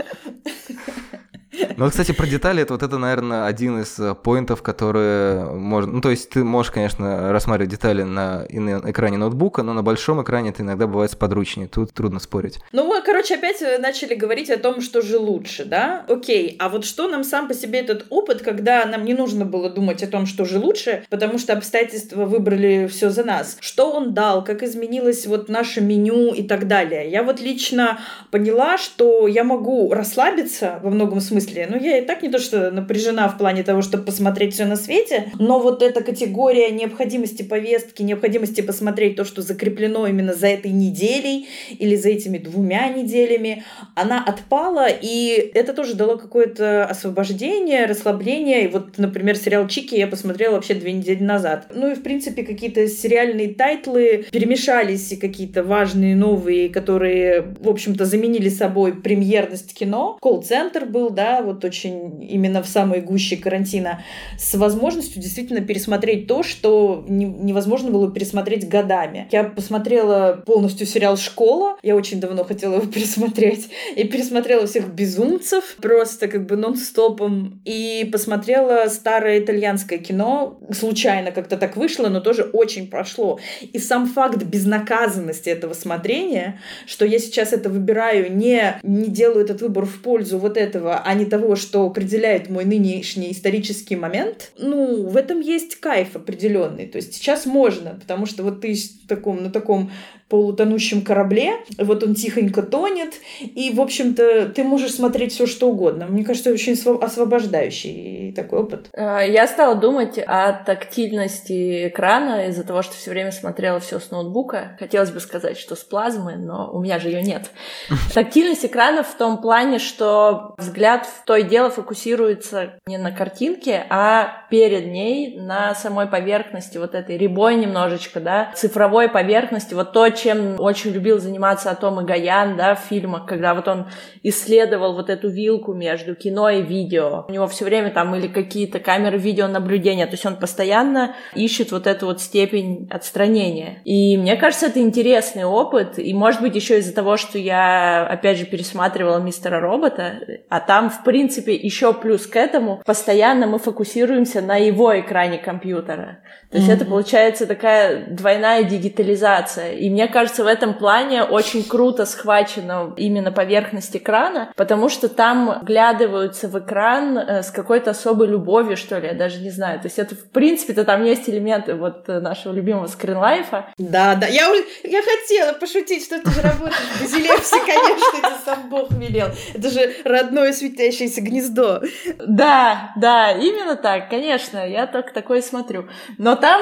[1.77, 5.93] Ну, кстати, про детали, это вот это, наверное, один из э, point ов, которые можно...
[5.93, 10.51] Ну, то есть ты можешь, конечно, рассматривать детали на, экране ноутбука, но на большом экране
[10.51, 11.69] это иногда бывает сподручнее.
[11.69, 12.61] Тут трудно спорить.
[12.73, 16.05] Ну, мы, короче, опять э, начали говорить о том, что же лучше, да?
[16.09, 19.71] Окей, а вот что нам сам по себе этот опыт, когда нам не нужно было
[19.71, 23.57] думать о том, что же лучше, потому что обстоятельства выбрали все за нас.
[23.61, 27.11] Что он дал, как изменилось вот наше меню и так далее.
[27.11, 27.99] Я вот лично
[28.31, 32.71] поняла, что я могу расслабиться во многом смысле, ну, я и так не то, что
[32.71, 38.03] напряжена в плане того, чтобы посмотреть все на свете, но вот эта категория необходимости повестки,
[38.03, 44.23] необходимости посмотреть то, что закреплено именно за этой неделей или за этими двумя неделями, она
[44.25, 48.65] отпала, и это тоже дало какое-то освобождение, расслабление.
[48.65, 51.67] И вот, например, сериал «Чики» я посмотрела вообще две недели назад.
[51.75, 57.69] Ну и, в принципе, какие-то сериальные title ы перемешались, и какие-то важные новые, которые, в
[57.69, 60.19] общем-то, заменили собой премьерность кино.
[60.21, 64.03] Колл-центр был, да, вот очень именно в самой гуще карантина,
[64.39, 69.29] с возможностью действительно пересмотреть то, что не, невозможно было пересмотреть годами.
[69.31, 75.77] Я посмотрела полностью сериал «Школа», я очень давно хотела его пересмотреть, и пересмотрела всех «Безумцев»
[75.81, 82.43] просто как бы нон-стопом, и посмотрела старое итальянское кино, случайно как-то так вышло, но тоже
[82.43, 83.39] очень прошло.
[83.61, 89.61] И сам факт безнаказанности этого смотрения, что я сейчас это выбираю, не, не делаю этот
[89.61, 94.53] выбор в пользу вот этого, а не того, того, что определяет мой нынешний исторический момент,
[94.59, 96.87] ну, в этом есть кайф определенный.
[96.87, 98.75] То есть сейчас можно, потому что вот ты
[99.07, 99.91] таком, на таком
[100.35, 106.07] полутонущем корабле, вот он тихонько тонет, и, в общем-то, ты можешь смотреть все что угодно.
[106.09, 108.89] Мне кажется, очень освобождающий такой опыт.
[108.95, 114.11] А, я стала думать о тактильности экрана из-за того, что все время смотрела все с
[114.11, 114.77] ноутбука.
[114.81, 117.51] Хотелось бы сказать, что с плазмы, но у меня же ее нет.
[118.13, 123.87] Тактильность экрана в том плане, что взгляд в то и дело фокусируется не на картинке,
[123.89, 130.09] а перед ней на самой поверхности вот этой ребой немножечко, да, цифровой поверхности, вот то,
[130.25, 133.87] чем очень любил заниматься Атом и Гаян, да, в фильмах, когда вот он
[134.23, 137.25] исследовал вот эту вилку между кино и видео.
[137.29, 141.87] У него все время там или какие-то камеры видеонаблюдения, то есть он постоянно ищет вот
[141.87, 143.83] эту вот степень отстранения.
[143.85, 148.39] И мне кажется, это интересный опыт, и может быть еще из-за того, что я, опять
[148.39, 154.41] же, пересматривала Мистера Робота, а там, в принципе, еще плюс к этому, постоянно мы фокусируемся
[154.41, 156.21] на его экране компьютера.
[156.51, 156.75] То есть mm-hmm.
[156.75, 159.73] это получается такая двойная дигитализация.
[159.73, 165.09] И мне мне кажется, в этом плане очень круто схвачена именно поверхность экрана, потому что
[165.09, 169.81] там глядываются в экран э, с какой-то особой любовью, что ли, я даже не знаю.
[169.81, 173.73] То есть это, в принципе-то, там есть элементы вот нашего любимого скринлайфа.
[173.79, 174.47] Да, да, я,
[174.83, 179.29] я хотела пошутить, что ты же работаешь в Базилевсе, конечно, это сам Бог велел.
[179.55, 181.81] Это же родное светящееся гнездо.
[182.19, 185.89] Да, да, именно так, конечно, я только такое смотрю.
[186.19, 186.61] Но там,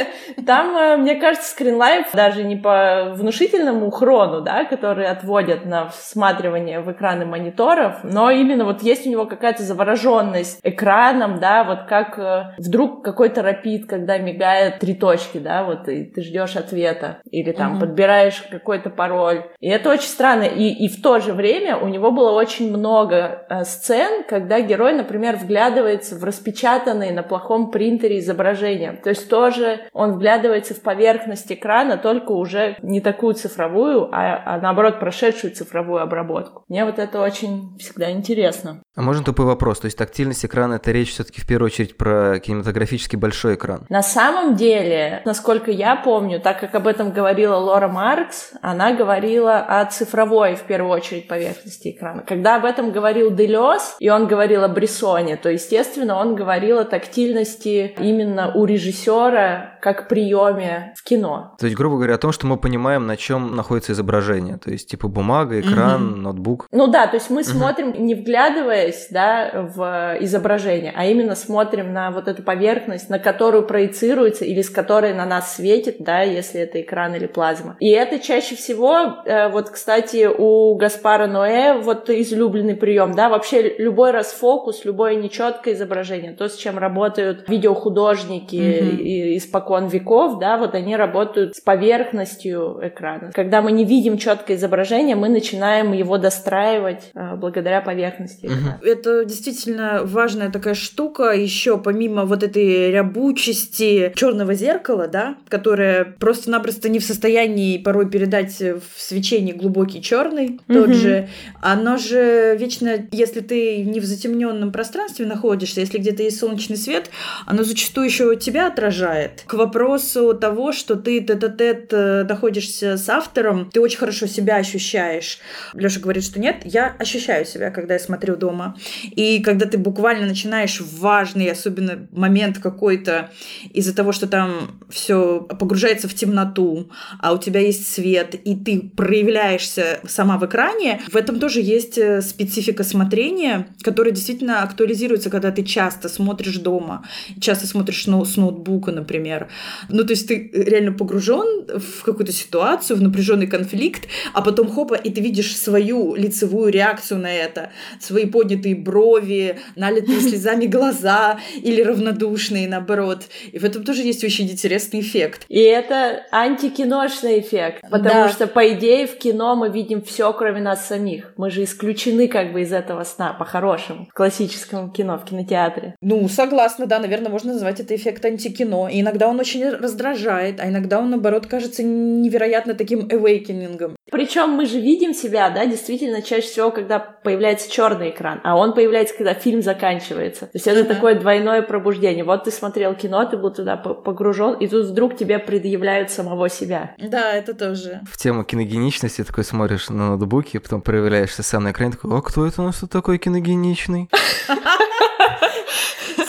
[0.46, 2.81] там, э, мне кажется, скринлайф даже не по
[3.14, 9.10] внушительному хрону, да, который отводят на всматривание в экраны мониторов, но именно вот есть у
[9.10, 15.38] него какая-то завороженность экраном, да, вот как э, вдруг какой-то рапид, когда мигает три точки,
[15.38, 17.80] да, вот и ты ждешь ответа, или там mm-hmm.
[17.80, 19.44] подбираешь какой-то пароль.
[19.60, 20.44] И это очень странно.
[20.44, 24.92] И, и в то же время у него было очень много э, сцен, когда герой,
[24.92, 28.98] например, вглядывается в распечатанные на плохом принтере изображения.
[29.02, 34.60] То есть тоже он вглядывается в поверхность экрана, только уже не такую цифровую, а, а
[34.60, 36.64] наоборот прошедшую цифровую обработку.
[36.68, 38.82] Мне вот это очень всегда интересно.
[38.94, 39.80] А можно тупой вопрос?
[39.80, 43.86] То есть тактильность экрана это речь все-таки в первую очередь про кинематографический большой экран?
[43.88, 49.58] На самом деле, насколько я помню, так как об этом говорила Лора Маркс, она говорила
[49.58, 52.22] о цифровой в первую очередь поверхности экрана.
[52.22, 56.84] Когда об этом говорил Делес, и он говорил о Брессоне, то, естественно, он говорил о
[56.84, 61.56] тактильности именно у режиссера как приеме в кино.
[61.58, 64.56] То есть, грубо говоря, о том, что мы понимаем, на чем находится изображение.
[64.56, 66.20] То есть, типа бумага, экран, mm-hmm.
[66.20, 66.68] ноутбук.
[66.70, 67.44] Ну да, то есть мы mm-hmm.
[67.44, 73.66] смотрим, не вглядываясь да, в изображение, а именно смотрим на вот эту поверхность, на которую
[73.66, 77.76] проецируется или с которой на нас светит, да, если это экран или плазма.
[77.80, 83.74] И это чаще всего, э, вот, кстати, у Гаспара Ноэ вот излюбленный прием, да, вообще
[83.78, 89.36] любой расфокус, любое нечеткое изображение, то, с чем работают видеохудожники mm-hmm.
[89.72, 93.30] Испокон веков, да, вот они работают с поверхностью экрана.
[93.32, 98.78] Когда мы не видим четкое изображение, мы начинаем его достраивать э, благодаря поверхности экрана.
[98.82, 98.88] Mm-hmm.
[98.88, 106.88] Это действительно важная такая штука, еще помимо вот этой рябучести черного зеркала, да, которое просто-напросто
[106.88, 110.74] не в состоянии порой передать в свечении глубокий черный, mm-hmm.
[110.74, 111.28] тот же,
[111.60, 117.10] оно же вечно, если ты не в затемненном пространстве находишься, если где-то есть солнечный свет,
[117.46, 119.44] оно зачастую еще тебя отражает.
[119.46, 125.38] К вопросу того, что ты тет-а-тет э, находишься с автором, ты очень хорошо себя ощущаешь.
[125.74, 128.76] Леша говорит, что нет, я ощущаю себя, когда я смотрю дома.
[129.02, 133.30] И когда ты буквально начинаешь важный, особенно момент какой-то,
[133.72, 138.90] из-за того, что там все погружается в темноту, а у тебя есть свет, и ты
[138.96, 145.50] проявляешься сама в экране, в этом тоже есть э, специфика смотрения, которая действительно актуализируется, когда
[145.50, 147.04] ты часто смотришь дома,
[147.40, 149.48] часто смотришь с ноутбука, например.
[149.88, 154.94] Ну, то есть ты реально погружен в какую-то ситуацию, в напряженный конфликт, а потом хопа,
[154.94, 161.82] и ты видишь свою лицевую реакцию на это, свои поднятые брови, налитые слезами глаза или
[161.82, 163.22] равнодушные, наоборот.
[163.52, 165.44] И в этом тоже есть очень интересный эффект.
[165.48, 168.28] И это антикиношный эффект, потому да.
[168.28, 171.32] что, по идее, в кино мы видим все, кроме нас самих.
[171.36, 175.96] Мы же исключены как бы из этого сна, по-хорошему, в классическом кино, в кинотеатре.
[176.00, 178.88] Ну, согласна, да, наверное, можно назвать это эффект антикино.
[178.88, 183.96] И иногда он очень раздражает, а иногда он, наоборот, кажется невероятно таким awakening.
[184.10, 188.72] Причем мы же видим себя, да, действительно, чаще всего, когда появляется черный экран, а он
[188.72, 190.46] появляется, когда фильм заканчивается.
[190.46, 190.94] То есть это uh-huh.
[190.94, 192.24] такое двойное пробуждение.
[192.24, 196.94] Вот ты смотрел кино, ты был туда погружен, и тут вдруг тебе предъявляют самого себя.
[196.98, 198.00] Да, это тоже.
[198.08, 202.46] В тему киногеничности такой смотришь на ноутбуке, потом проявляешься сам на экране, такой, а кто
[202.46, 204.08] это у нас тут такой киногеничный?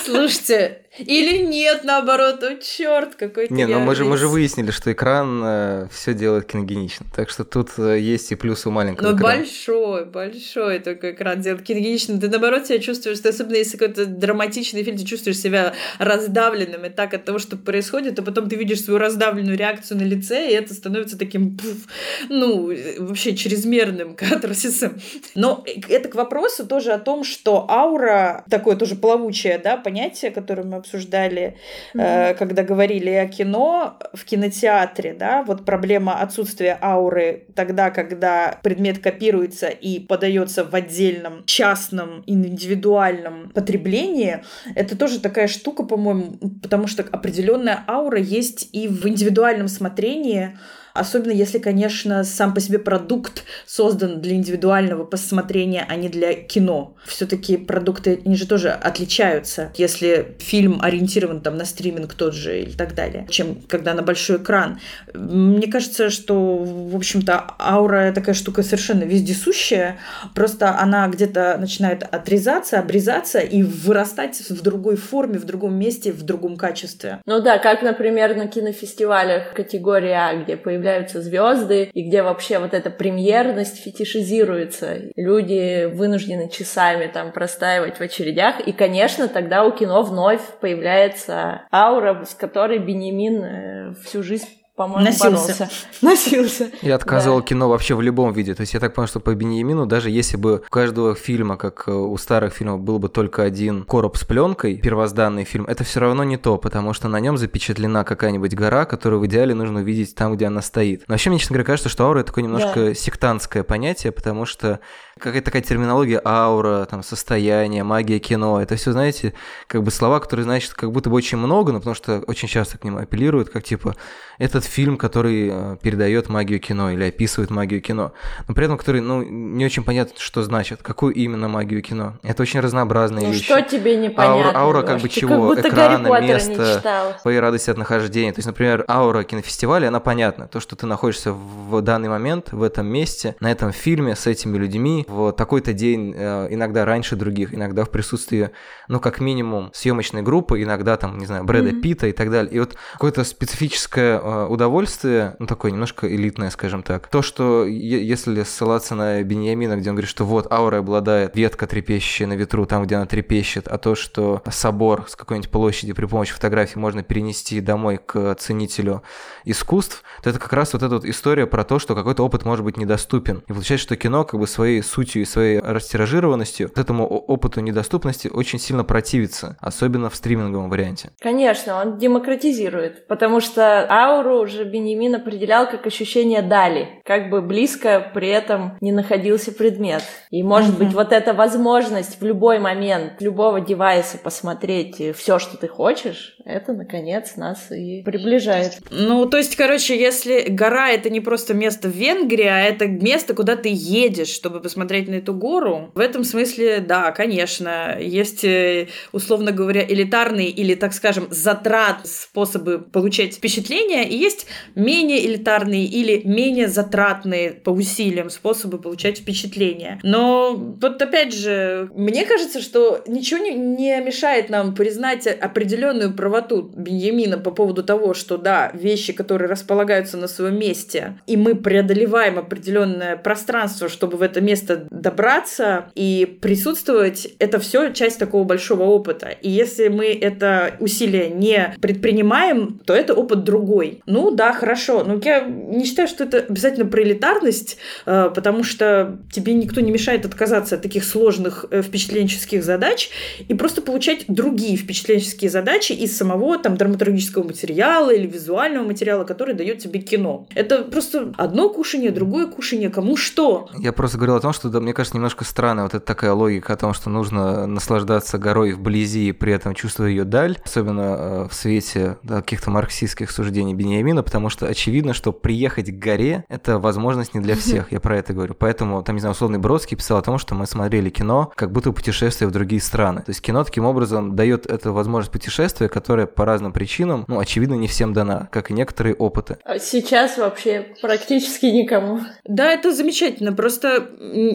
[0.05, 4.91] Слушайте, или нет, наоборот, о черт, какой Не, ну мы же, мы же выяснили, что
[4.91, 7.07] экран э, все делает киногенично.
[7.15, 9.39] Так что тут э, есть и плюсы у маленького Но экрана.
[9.39, 12.19] большой, большой такой экран делает киногенично.
[12.19, 16.85] Ты наоборот себя чувствуешь, ты, особенно если какой-то драматичный фильм, ты чувствуешь себя раздавленным.
[16.85, 20.47] И так от того, что происходит, а потом ты видишь свою раздавленную реакцию на лице,
[20.47, 21.87] и это становится таким, пуф,
[22.29, 24.99] ну, вообще чрезмерным катарсисом.
[25.33, 30.61] Но это к вопросу тоже о том, что аура, такое тоже плавучее, да, понятие, которое
[30.61, 31.55] мы обсуждали,
[31.93, 32.35] mm-hmm.
[32.35, 39.67] когда говорили о кино в кинотеатре, да, вот проблема отсутствия ауры тогда, когда предмет копируется
[39.67, 44.43] и подается в отдельном частном индивидуальном потреблении,
[44.75, 50.57] это тоже такая штука, по-моему, потому что определенная аура есть и в индивидуальном смотрении
[50.93, 56.95] Особенно если, конечно, сам по себе продукт создан для индивидуального посмотрения, а не для кино.
[57.05, 62.71] Все-таки продукты, они же тоже отличаются, если фильм ориентирован там на стриминг тот же или
[62.71, 64.79] так далее, чем когда на большой экран.
[65.13, 69.97] Мне кажется, что, в общем-то, аура такая штука совершенно вездесущая,
[70.35, 76.21] просто она где-то начинает отрезаться, обрезаться и вырастать в другой форме, в другом месте, в
[76.21, 77.19] другом качестве.
[77.25, 82.73] Ну да, как, например, на кинофестивалях категории А, где появляются звезды и где вообще вот
[82.73, 84.97] эта премьерность фетишизируется.
[85.15, 88.59] Люди вынуждены часами там простаивать в очередях.
[88.59, 95.05] И, конечно, тогда у кино вновь появляется аура, с которой Бенемин э, всю жизнь по-моему,
[95.05, 95.29] Носился.
[95.29, 95.69] боролся.
[96.01, 96.71] Носился.
[96.81, 97.45] Я отказывал Да.
[97.45, 98.55] кино вообще в любом виде.
[98.55, 101.83] То есть я так понял, что по Беньямину, даже если бы у каждого фильма, как
[101.87, 105.99] э, у старых фильмов, был бы только один короб с пленкой, первозданный фильм, это все
[105.99, 110.15] равно не то, потому что на нем запечатлена какая-нибудь гора, которую в идеале нужно увидеть
[110.15, 111.03] там, где она стоит.
[111.07, 114.79] Но вообще, мне, честно говоря, кажется, что аура это такое немножко сектантское понятие, потому что
[115.19, 119.33] какая-то такая терминология аура, там, состояние, магия кино, это все, знаете,
[119.67, 122.77] как бы слова, которые значат как будто бы очень много, но потому что очень часто
[122.77, 123.95] к ним апеллируют, как типа
[124.39, 128.13] этот фильм, который э, передает магию кино или описывает магию кино,
[128.47, 132.17] но при этом который, ну, не очень понятно, что значит, какую именно магию кино.
[132.23, 133.45] Это очень разнообразные Ну вещи.
[133.45, 134.49] что тебе непонятно?
[134.49, 135.07] Аура, аура как бы?
[135.07, 135.55] Ты чего?
[135.55, 138.31] Как Экрана, места, твоей радости от нахождения.
[138.33, 140.47] То есть, например, аура кинофестиваля, она понятна.
[140.47, 144.57] То, что ты находишься в данный момент, в этом месте, на этом фильме, с этими
[144.57, 148.51] людьми, в такой-то день, э, иногда раньше других, иногда в присутствии,
[148.87, 151.81] ну, как минимум, съемочной группы, иногда там, не знаю, Брэда Мгм.
[151.81, 152.53] Питта и так далее.
[152.53, 157.07] И вот какое-то специфическое э, удовольствие, ну, такое немножко элитное, скажем так.
[157.07, 162.27] То, что если ссылаться на Беньямина, где он говорит, что вот аура обладает ветка, трепещущая
[162.27, 166.33] на ветру, там, где она трепещет, а то, что собор с какой-нибудь площади при помощи
[166.33, 169.03] фотографии можно перенести домой к ценителю
[169.45, 172.63] искусств, то это как раз вот эта вот история про то, что какой-то опыт может
[172.63, 173.43] быть недоступен.
[173.47, 178.27] И получается, что кино как бы своей сутью и своей растиражированностью вот этому опыту недоступности
[178.27, 181.09] очень сильно противится, особенно в стриминговом варианте.
[181.19, 188.11] Конечно, он демократизирует, потому что ауру уже Бенемин определял как ощущение дали, как бы близко
[188.13, 190.03] при этом не находился предмет.
[190.29, 195.67] И может быть вот эта возможность в любой момент любого девайса посмотреть все, что ты
[195.67, 198.79] хочешь, это наконец нас и приближает.
[198.91, 203.33] Ну, то есть, короче, если гора это не просто место в Венгрии, а это место,
[203.33, 208.87] куда ты едешь, чтобы посмотреть на эту гору, в этом смысле, да, конечно, есть, э,
[209.11, 216.21] условно говоря, элитарные или, так скажем, затрат способы получать впечатления, и есть менее элитарные или
[216.25, 219.99] менее затратные по усилиям способы получать впечатления.
[220.03, 226.61] Но вот опять же, мне кажется, что ничего не, не мешает нам признать определенную правоту
[226.75, 232.37] Беньямина по поводу того, что да, вещи, которые располагаются на своем месте, и мы преодолеваем
[232.39, 239.29] определенное пространство, чтобы в это место добраться и присутствовать, это все часть такого большого опыта.
[239.29, 244.01] И если мы это усилие не предпринимаем, то это опыт другой.
[244.05, 245.03] Ну да, хорошо.
[245.03, 249.91] Но я не считаю, что это обязательно про элитарность, э, потому что тебе никто не
[249.91, 253.09] мешает отказаться от таких сложных э, впечатленческих задач
[253.47, 259.53] и просто получать другие впечатленческие задачи из самого там драматургического материала или визуального материала, который
[259.53, 260.47] дает тебе кино.
[260.55, 263.69] Это просто одно кушание, другое кушание, кому что.
[263.79, 266.73] Я просто говорил о том, что, да, мне кажется, немножко странная вот эта такая логика
[266.73, 271.47] о том, что нужно наслаждаться горой вблизи и при этом чувствуя ее даль, особенно э,
[271.49, 276.79] в свете да, каких-то марксистских суждений Бениамина, потому что очевидно, что приехать к горе– это
[276.79, 278.53] возможность не для всех, я про это говорю.
[278.53, 281.91] Поэтому, там, не знаю, условный Бродский писал о том, что мы смотрели кино как будто
[281.91, 283.21] путешествие в другие страны.
[283.21, 287.75] То есть кино таким образом дает эту возможность путешествия, которая по разным причинам, ну, очевидно,
[287.75, 289.57] не всем дана, как и некоторые опыты.
[289.63, 292.21] А сейчас вообще практически никому.
[292.45, 293.53] Да, это замечательно.
[293.53, 294.09] Просто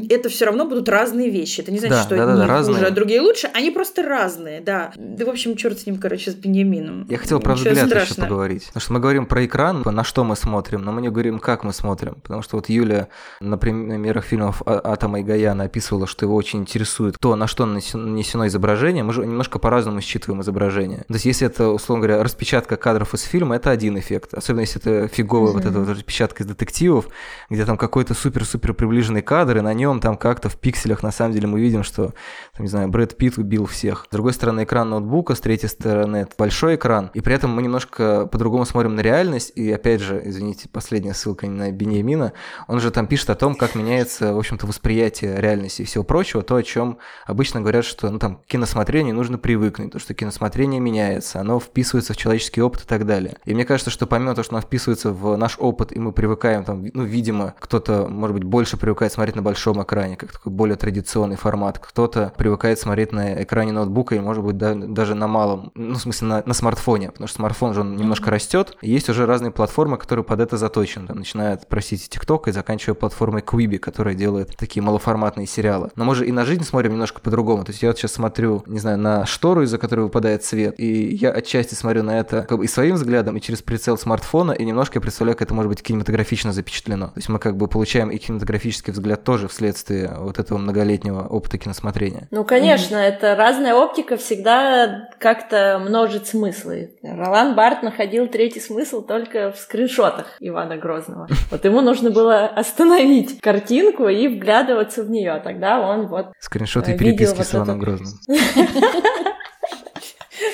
[0.07, 1.61] это все равно будут разные вещи.
[1.61, 2.87] Это не значит, Да, что да-да-да, одни хуже, разные.
[2.87, 3.51] а другие лучше.
[3.55, 4.93] Они просто разные, да.
[4.97, 7.07] Да, в общем, черт с ним, короче, с Беньямином.
[7.09, 8.67] Я хотел про Ничего взгляд еще поговорить.
[8.67, 11.65] Потому что мы говорим про экран, на что мы смотрим, но мы не говорим, как
[11.65, 12.17] мы смотрим.
[12.23, 13.09] Потому что вот Юля
[13.41, 17.67] на примерах фильмов А- Атома и Гаяна описывала, что его очень интересует то, на что
[17.67, 19.03] нанесено изображение.
[19.05, 21.05] Мы же немножко по-разному считываем изображение.
[21.09, 24.35] То есть, если это, условно говоря, распечатка кадров из фильма, это один эффект.
[24.35, 27.09] Особенно, если это фиговая вот эта вот распечатка из детективов,
[27.51, 31.03] где там какой-то супер-супер приближенный кадр, и на нем там как-то в пикселях.
[31.03, 32.13] На самом деле мы видим, что,
[32.55, 34.07] там, не знаю, Брэд Питт убил всех.
[34.09, 37.63] С другой стороны, экран ноутбука, с третьей стороны, это большой экран, и при этом мы
[37.63, 42.33] немножко по-другому смотрим на реальность, и опять же, извините, последняя ссылка на Беньямина,
[42.67, 46.43] он же там пишет о том, как меняется, в общем-то, восприятие реальности и всего прочего,
[46.43, 50.81] то, о чем обычно говорят, что, ну, там, к киносмотрению нужно привыкнуть, то, что киносмотрение
[50.81, 53.37] меняется, оно вписывается в человеческий опыт и так далее.
[53.45, 56.65] И мне кажется, что помимо того, что оно вписывается в наш опыт, и мы привыкаем,
[56.65, 60.77] там, ну, видимо, кто-то, может быть, больше привыкает смотреть на большом экране, как такой более
[60.77, 65.73] традиционный формат, кто-то привыкает смотреть на экране ноутбука и, может быть, да, даже на малом,
[65.75, 69.09] ну, в смысле, на, на смартфоне, потому что смартфон же он немножко растет, и есть
[69.09, 73.43] уже разные платформы, которые под это заточены, там, начиная от, простите, TikTok и заканчивая платформой
[73.43, 75.91] Quibi, которая делает такие малоформатные сериалы.
[75.97, 78.63] Но мы же и на жизнь смотрим немножко по-другому, то есть я вот сейчас смотрю,
[78.67, 82.59] не знаю, на штору, из-за которой выпадает свет, и я отчасти смотрю на это как
[82.59, 85.71] бы и своим взглядом, и через прицел смартфона, и немножко я представляю, как это может
[85.71, 87.07] быть кинематографично запечатлено.
[87.07, 91.59] То есть мы как бы получаем и кинематографический взгляд тоже вследствие вот этого многолетнего опыта
[91.59, 92.29] киносмотрения.
[92.31, 93.09] Ну, конечно, mm-hmm.
[93.09, 96.93] это разная оптика всегда как-то множит смыслы.
[97.03, 101.27] Ролан Барт находил третий смысл только в скриншотах Ивана Грозного.
[101.51, 105.41] Вот ему нужно было остановить картинку и вглядываться в нее.
[105.43, 108.15] Тогда он вот Скриншоты э, переписки с Иваном Грозным.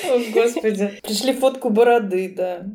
[0.09, 0.99] О, Господи.
[1.03, 2.65] Пришли фотку бороды, да.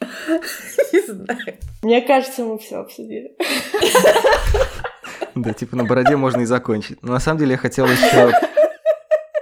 [0.92, 1.58] Не знаю.
[1.82, 3.32] Мне кажется, мы все обсудили.
[5.36, 7.00] Да, типа на бороде можно и закончить.
[7.02, 8.32] Но на самом деле я хотел еще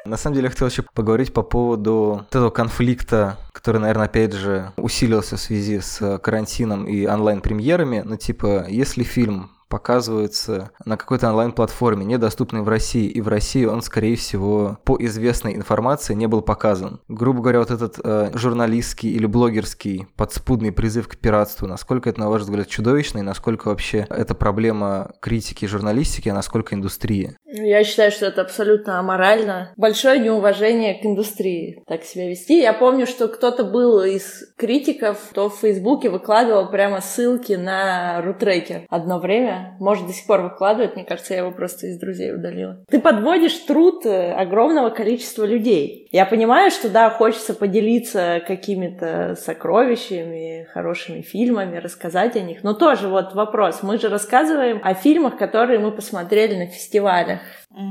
[0.08, 4.72] на самом деле, я хотел еще поговорить по поводу этого конфликта, который, наверное, опять же
[4.76, 8.02] усилился в связи с карантином и онлайн-премьерами.
[8.04, 13.82] Ну, типа, если фильм показывается на какой-то онлайн-платформе, недоступной в России, и в России он,
[13.82, 17.00] скорее всего, по известной информации не был показан.
[17.08, 22.30] Грубо говоря, вот этот э, журналистский или блогерский подспудный призыв к пиратству, насколько это, на
[22.30, 27.36] ваш взгляд, чудовищно, и насколько вообще это проблема критики журналистики, а насколько индустрии?
[27.44, 29.72] Я считаю, что это абсолютно аморально.
[29.76, 32.60] Большое неуважение к индустрии так себя вести.
[32.60, 38.86] Я помню, что кто-то был из критиков, кто в Фейсбуке выкладывал прямо ссылки на рутрекер
[38.88, 40.94] одно время, может, до сих пор выкладывает.
[40.94, 42.84] Мне кажется, я его просто из друзей удалила.
[42.88, 46.08] Ты подводишь труд э, огромного количества людей.
[46.12, 52.62] Я понимаю, что, да, хочется поделиться какими-то сокровищами, хорошими фильмами, рассказать о них.
[52.62, 53.82] Но тоже вот вопрос.
[53.82, 57.40] Мы же рассказываем о фильмах, которые мы посмотрели на фестивалях.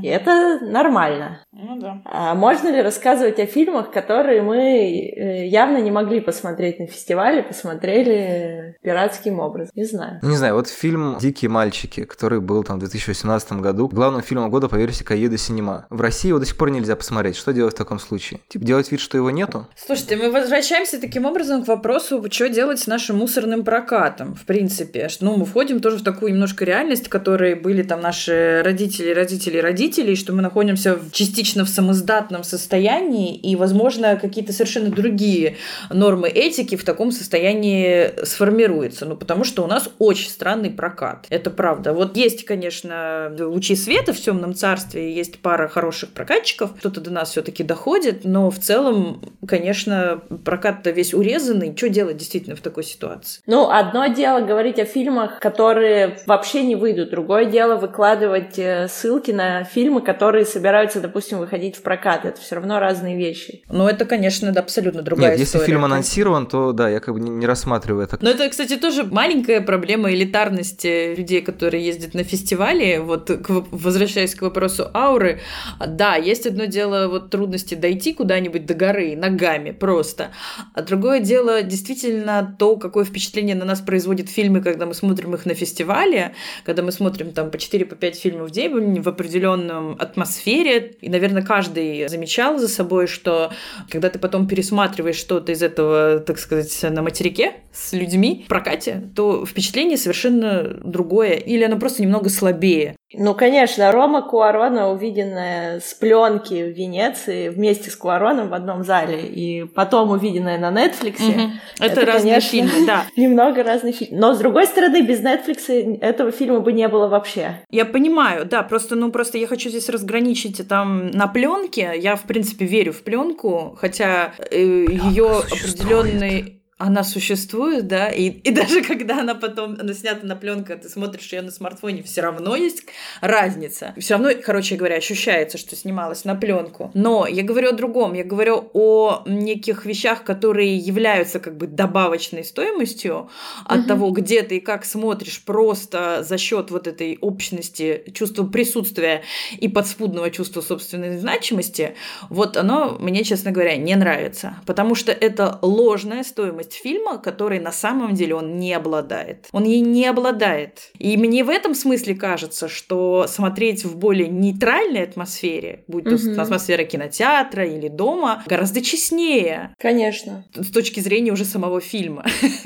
[0.02, 1.40] И это нормально.
[1.52, 2.02] Ну да.
[2.04, 7.42] А можно ли рассказывать о фильмах, которые мы э, явно не могли посмотреть на фестивале,
[7.42, 9.72] посмотрели пиратским образом?
[9.74, 10.18] Не знаю.
[10.22, 14.68] Не знаю, вот фильм «Дикие мальчики», который был там в 2018 году, главным фильмом года
[14.68, 15.86] по версии Каеда Синема.
[15.90, 17.36] В России его до сих пор нельзя посмотреть.
[17.36, 18.40] Что делать в таком случае?
[18.48, 19.68] Типа делать вид, что его нету?
[19.76, 25.08] Слушайте, мы возвращаемся таким образом к вопросу, что делать с нашим мусорным прокатом, в принципе.
[25.20, 29.58] Ну, мы входим тоже в такую немножко реальность, в которой были там наши родители, родители,
[29.58, 35.56] родители, родителей, что мы находимся частично в самоздатном состоянии, и, возможно, какие-то совершенно другие
[35.90, 39.04] нормы этики в таком состоянии сформируются.
[39.04, 41.26] Ну, потому что у нас очень странный прокат.
[41.28, 41.92] Это правда.
[41.92, 47.30] Вот есть, конечно, лучи света в темном царстве, есть пара хороших прокатчиков, кто-то до нас
[47.30, 51.74] все-таки доходит, но в целом, конечно, прокат-то весь урезанный.
[51.76, 53.42] Что делать действительно в такой ситуации?
[53.46, 59.30] Ну, одно дело говорить о фильмах, которые вообще не выйдут, другое дело выкладывать э, ссылки
[59.30, 62.24] на фильмы, которые собираются, допустим, выходить в прокат.
[62.24, 63.62] Это все равно разные вещи.
[63.68, 65.62] Ну, это, конечно, да, абсолютно другая Нет, история.
[65.62, 68.18] если фильм анонсирован, то да, я как бы не, не рассматриваю это.
[68.20, 72.98] Но это, кстати, тоже маленькая проблема элитарности людей, которые ездят на фестивали.
[72.98, 75.40] Вот к, возвращаясь к вопросу ауры,
[75.86, 80.28] да, есть одно дело вот трудности дойти куда-нибудь до горы ногами просто,
[80.74, 85.46] а другое дело действительно то, какое впечатление на нас производят фильмы, когда мы смотрим их
[85.46, 86.34] на фестивале,
[86.64, 90.94] когда мы смотрим там по 4-5 по фильмов в день в определенном определенном атмосфере.
[91.00, 93.52] И, наверное, каждый замечал за собой, что
[93.90, 99.10] когда ты потом пересматриваешь что-то из этого, так сказать, на материке с людьми в прокате,
[99.14, 101.34] то впечатление совершенно другое.
[101.34, 102.96] Или оно просто немного слабее.
[103.14, 109.22] Ну, конечно, Рома Куарона, увиденная с пленки в Венеции вместе с Куароном в одном зале,
[109.22, 111.16] и потом увиденная на Netflix.
[111.26, 111.40] Угу.
[111.80, 113.06] Это, это разные конечно, фильмы, да.
[113.16, 114.20] Немного разных фильмов.
[114.20, 117.60] Но, с другой стороны, без Netflix этого фильма бы не было вообще.
[117.70, 121.94] Я понимаю, да, просто, ну, просто я хочу здесь разграничить там на пленке.
[121.96, 128.50] Я, в принципе, верю в пленку, хотя э, ее определенный она существует, да, и, и
[128.52, 132.54] даже когда она потом, она снята на пленку, ты смотришь ее на смартфоне, все равно
[132.54, 132.84] есть
[133.20, 133.94] разница.
[133.98, 136.92] Все равно, короче говоря, ощущается, что снималась на пленку.
[136.94, 142.44] Но я говорю о другом, я говорю о неких вещах, которые являются как бы добавочной
[142.44, 143.28] стоимостью
[143.64, 143.88] от угу.
[143.88, 149.22] того, где ты и как смотришь, просто за счет вот этой общности, чувства присутствия
[149.58, 151.96] и подспудного чувства собственной значимости,
[152.30, 157.60] вот оно мне, честно говоря, не нравится, потому что это ложная стоимость ценность фильма, который
[157.60, 159.46] на самом деле он не обладает.
[159.52, 160.90] Он ей не обладает.
[160.98, 166.40] И мне в этом смысле кажется, что смотреть в более нейтральной атмосфере, будь то угу.
[166.40, 169.74] атмосфера кинотеатра или дома, гораздо честнее.
[169.78, 170.44] Конечно.
[170.54, 172.24] С точки зрения уже самого фильма.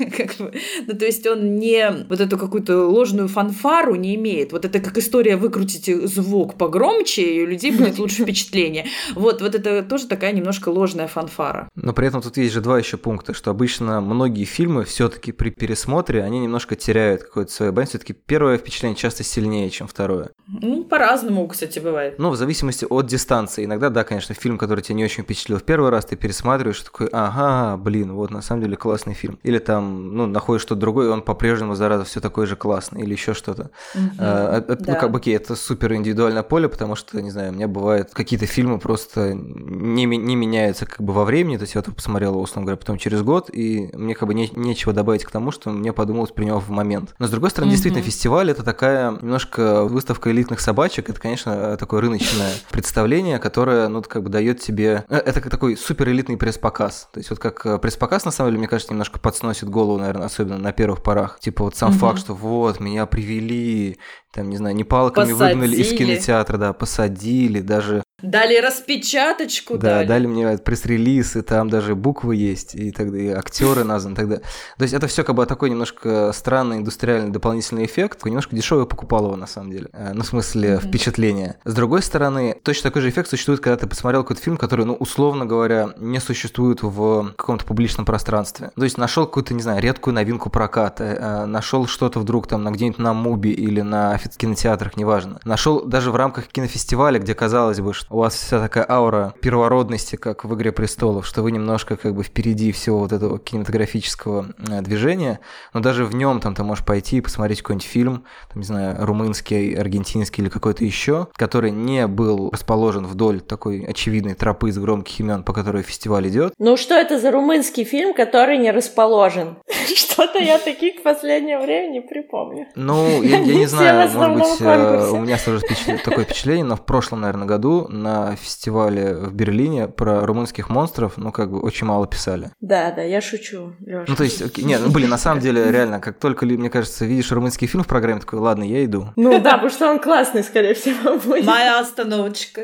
[0.87, 4.51] ну, то есть он не вот эту какую-то ложную фанфару не имеет.
[4.51, 8.85] Вот это как история выкрутить звук погромче, и у людей будет лучше впечатление.
[9.15, 11.69] Вот, вот это тоже такая немножко ложная фанфара.
[11.75, 15.49] Но при этом тут есть же два еще пункта, что обычно многие фильмы все-таки при
[15.49, 17.89] пересмотре они немножко теряют какое-то свое бренд.
[17.89, 20.31] Все-таки первое впечатление часто сильнее, чем второе.
[20.47, 22.15] Ну, по-разному, кстати, бывает.
[22.17, 23.65] Ну, в зависимости от дистанции.
[23.65, 27.07] Иногда, да, конечно, фильм, который тебя не очень впечатлил в первый раз, ты пересматриваешь, такой,
[27.11, 29.39] ага, блин, вот на самом деле классный фильм.
[29.43, 33.13] Или там, ну, находишь что-то другое, и он по-прежнему, зараза, все такой же классный, или
[33.13, 33.71] еще что-то.
[33.95, 34.93] Угу, а, это, да.
[34.93, 38.11] Ну, как бы, окей, это супер индивидуальное поле, потому что, не знаю, у меня бывают
[38.13, 42.37] какие-то фильмы просто не, не меняются как бы во времени, то есть я вот посмотрел,
[42.37, 45.69] условно говоря, потом через год, и мне как бы не, нечего добавить к тому, что
[45.69, 47.15] мне подумалось при него в момент.
[47.19, 47.73] Но с другой стороны, угу.
[47.73, 54.01] действительно, фестиваль это такая немножко выставка элитных собачек, это, конечно, такое рыночное представление, которое, ну,
[54.01, 55.05] как бы дает тебе...
[55.09, 57.09] Э, это как такой супер элитный пресс-показ.
[57.11, 60.25] То есть вот как э, пресс-показ, на самом деле, мне кажется, немножко подсносит голову, наверное,
[60.25, 61.39] особенно на первых порах.
[61.39, 61.99] Типа вот сам угу.
[61.99, 63.97] факт, что вот, меня привели,
[64.33, 65.53] там, не знаю, не палками посадили.
[65.53, 70.07] выгнали из кинотеатра, да, посадили, даже Дали распечаточку, да, дали.
[70.07, 74.37] дали мне пресс-релиз, и там даже буквы есть, и тогда и актеры названы, тогда.
[74.37, 79.25] То есть это все как бы такой немножко странный индустриальный дополнительный эффект, немножко дешевый покупал
[79.25, 80.87] его на самом деле, э, ну в смысле mm-hmm.
[80.87, 81.57] впечатление.
[81.65, 84.93] С другой стороны, точно такой же эффект существует, когда ты посмотрел какой-то фильм, который, ну
[84.93, 88.71] условно говоря, не существует в каком-то публичном пространстве.
[88.73, 92.71] То есть нашел какую-то, не знаю, редкую новинку проката, э, нашел что-то вдруг там на
[92.71, 95.39] где-нибудь на Муби или на кинотеатрах, неважно.
[95.45, 100.15] Нашел даже в рамках кинофестиваля, где казалось бы, что у вас вся такая аура первородности,
[100.15, 104.81] как в «Игре престолов», что вы немножко как бы впереди всего вот этого кинематографического э,
[104.81, 105.39] движения,
[105.73, 108.95] но даже в нем там ты можешь пойти и посмотреть какой-нибудь фильм, там, не знаю,
[108.99, 115.19] румынский, аргентинский или какой-то еще, который не был расположен вдоль такой очевидной тропы из громких
[115.19, 116.53] имен, по которой фестиваль идет.
[116.57, 119.57] Ну что это за румынский фильм, который не расположен?
[119.95, 122.67] Что-то я таких в последнее время не припомню.
[122.75, 125.65] Ну, я, я не знаю, может быть, э, у меня сложилось
[126.03, 131.31] такое впечатление, но в прошлом, наверное, году на фестивале в Берлине про румынских монстров, ну,
[131.31, 132.51] как бы, очень мало писали.
[132.61, 134.05] Да, да, я шучу, Лёша.
[134.07, 137.31] Ну, то есть, нет, ну, блин, на самом деле, реально, как только, мне кажется, видишь
[137.31, 139.09] румынский фильм в программе, такой, ладно, я иду.
[139.15, 141.45] Ну, да, потому что он классный, скорее всего, будет.
[141.45, 142.61] Моя остановочка.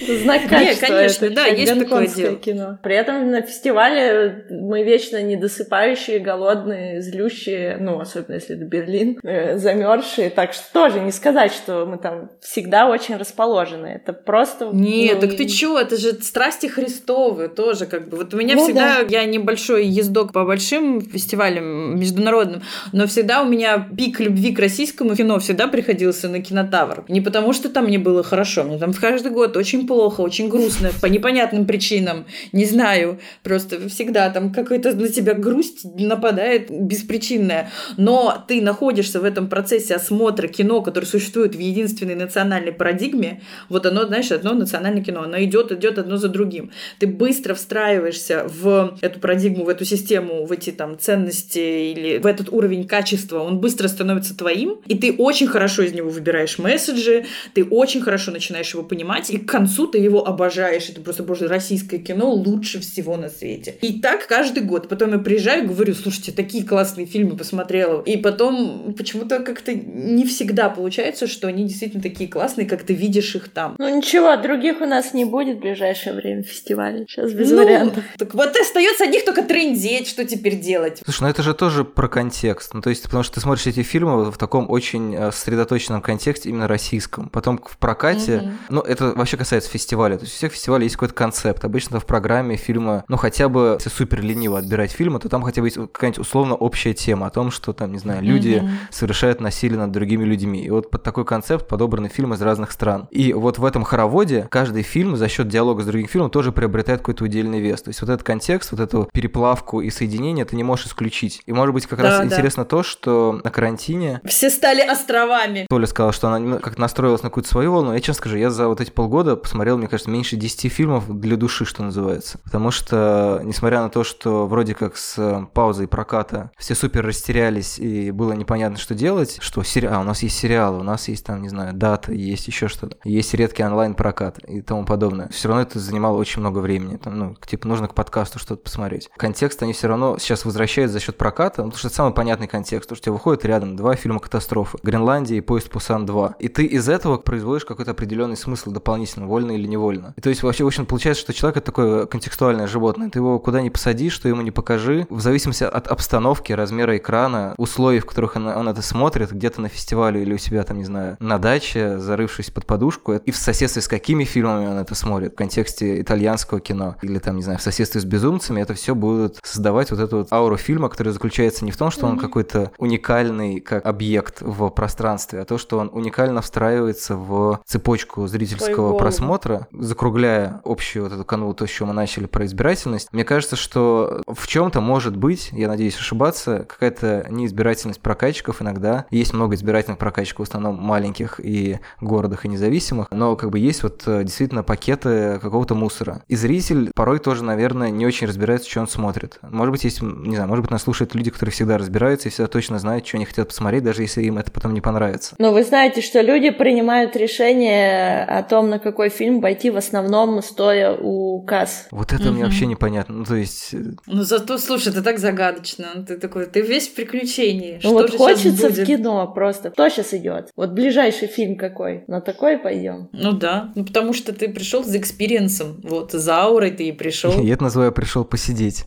[0.00, 0.86] Знак качества.
[0.86, 2.36] Не, конечно, это да, есть такое дело.
[2.36, 2.78] кино.
[2.82, 9.58] При этом на фестивале мы вечно недосыпающие, голодные, злющие, ну, особенно если это Берлин, э,
[9.58, 10.30] замерзшие.
[10.30, 13.86] Так что тоже не сказать, что мы там всегда очень расположены.
[13.86, 14.70] Это просто...
[14.72, 18.16] Нет, ну, так ты чё, это же страсти Христовы тоже как бы.
[18.16, 19.06] Вот у меня ну, всегда, да.
[19.08, 25.14] я небольшой ездок по большим фестивалям международным, но всегда у меня пик любви к российскому
[25.14, 27.04] кино всегда приходился на кинотавр.
[27.08, 30.48] Не потому, что там мне было хорошо, мне там в каждый год очень плохо, очень
[30.48, 37.70] грустно, по непонятным причинам, не знаю, просто всегда там какая-то на тебя грусть нападает беспричинная,
[37.96, 38.60] но ты
[38.92, 43.40] находишься в этом процессе осмотра кино, которое существует в единственной национальной парадигме,
[43.70, 46.70] вот оно, знаешь, одно национальное кино, оно идет, идет одно за другим.
[46.98, 52.26] Ты быстро встраиваешься в эту парадигму, в эту систему, в эти там ценности или в
[52.26, 57.24] этот уровень качества, он быстро становится твоим, и ты очень хорошо из него выбираешь месседжи,
[57.54, 60.90] ты очень хорошо начинаешь его понимать, и к концу ты его обожаешь.
[60.90, 63.74] Это просто, боже, российское кино лучше всего на свете.
[63.80, 64.88] И так каждый год.
[64.88, 68.02] Потом я приезжаю и говорю, слушайте, такие классные фильмы посмотрела.
[68.02, 73.34] И потом почему-то как-то не всегда получается, что они действительно такие классные, как ты видишь
[73.34, 73.76] их там.
[73.78, 77.04] Ну ничего, других у нас не будет в ближайшее время фестиваля.
[77.06, 78.04] Сейчас без ну, вариантов.
[78.18, 81.00] Так вот остается одних только трендеть, что теперь делать.
[81.04, 82.74] Слушай, ну это же тоже про контекст.
[82.74, 86.48] Ну то есть, потому что ты смотришь эти фильмы в таком очень э, сосредоточенном контексте,
[86.48, 87.28] именно российском.
[87.28, 88.50] Потом в прокате, угу.
[88.70, 90.16] ну это вообще касается фестиваля.
[90.16, 91.64] То есть у всех фестивалей есть какой-то концепт.
[91.64, 95.60] Обычно в программе фильма, ну хотя бы, если супер лениво отбирать фильмы, то там хотя
[95.60, 98.76] бы есть какая-нибудь условно общая тема о том, что там, не знаю, люди mm-hmm.
[98.90, 100.64] совершают насилие над другими людьми.
[100.64, 103.08] И вот под такой концепт подобраны фильмы из разных стран.
[103.10, 107.00] И вот в этом хороводе каждый фильм за счет диалога с другим фильмом тоже приобретает
[107.00, 107.82] какой-то удельный вес.
[107.82, 111.42] То есть вот этот контекст, вот эту переплавку и соединение ты не можешь исключить.
[111.46, 112.24] И может быть как да, раз да.
[112.26, 114.20] интересно то, что на карантине...
[114.24, 115.66] Все стали островами.
[115.68, 117.92] Толя сказала, что она как настроилась на какую-то свою волну.
[117.92, 121.36] Я честно скажу, я за вот эти полгода посмотрел, мне кажется, меньше 10 фильмов для
[121.36, 122.38] души, что называется.
[122.44, 128.10] Потому что, несмотря на то, что вроде как с паузой проката все супер растерялись и
[128.10, 129.86] было непонятно, что делать, что сери...
[129.86, 132.96] а, у нас есть сериалы, у нас есть там, не знаю, дата, есть еще что-то,
[133.04, 135.28] есть редкий онлайн-прокат и тому подобное.
[135.28, 136.96] Все равно это занимало очень много времени.
[136.96, 139.10] Там, ну, типа, нужно к подкасту что-то посмотреть.
[139.16, 142.88] Контекст они все равно сейчас возвращают за счет проката, потому что это самый понятный контекст,
[142.88, 144.78] потому что у выходит рядом два фильма катастрофы.
[144.82, 146.36] Гренландия и Поезд Пусан 2.
[146.40, 150.12] И ты из этого производишь какой-то определенный смысл дополнительно, вольно или невольно.
[150.16, 153.10] И то есть вообще, в общем, получается, что человек это такое контекстуальное животное.
[153.10, 157.54] Ты его куда ни посади, что ему не покажи, в зависимости от обстановки, размера экрана,
[157.58, 160.84] условий, в которых он, он это смотрит, где-то на фестивале или у себя там, не
[160.84, 165.32] знаю, на даче, зарывшись под подушку, и в соседстве с какими фильмами он это смотрит,
[165.32, 169.38] в контексте итальянского кино, или там, не знаю, в соседстве с безумцами, это все будет
[169.42, 173.60] создавать вот эту вот ауру фильма, который заключается не в том, что он какой-то уникальный
[173.60, 180.60] как объект в пространстве, а то, что он уникально встраивается в цепочку зрительского просмотра, закругляя
[180.64, 183.08] общую вот эту канву, то, с чего мы начали про избирательность.
[183.12, 188.00] Мне кажется, что в чем-то может быть, я надеюсь ошибаться, какая-то неизбирательность
[188.32, 189.06] прокатчиков иногда.
[189.10, 193.82] Есть много избирательных прокатчиков, в основном маленьких и городах и независимых, но как бы есть
[193.82, 196.22] вот э, действительно пакеты какого-то мусора.
[196.28, 199.38] И зритель порой тоже, наверное, не очень разбирается, что он смотрит.
[199.42, 202.48] Может быть, есть, не знаю, может быть, нас слушают люди, которые всегда разбираются и всегда
[202.48, 205.34] точно знают, что они хотят посмотреть, даже если им это потом не понравится.
[205.38, 210.42] Но вы знаете, что люди принимают решение о том, на какой фильм пойти в основном
[210.42, 211.86] стоя у касс.
[211.90, 212.32] Вот это угу.
[212.32, 213.16] мне вообще непонятно.
[213.16, 213.74] Ну, то есть...
[213.74, 216.04] Э, ну, зато, слушай, это так загадочно.
[216.06, 217.80] Ты такой, ты весь в приключении.
[217.82, 219.70] Ну, вот хочется в кино просто.
[219.70, 220.50] Кто сейчас идет?
[220.56, 222.04] Вот ближайший фильм какой?
[222.06, 223.08] На такой пойдем?
[223.12, 223.72] Ну да.
[223.74, 225.80] Ну, потому что ты пришел за experience ом.
[225.82, 227.32] Вот, за аурой ты и пришел.
[227.42, 228.86] Я это называю пришел посидеть.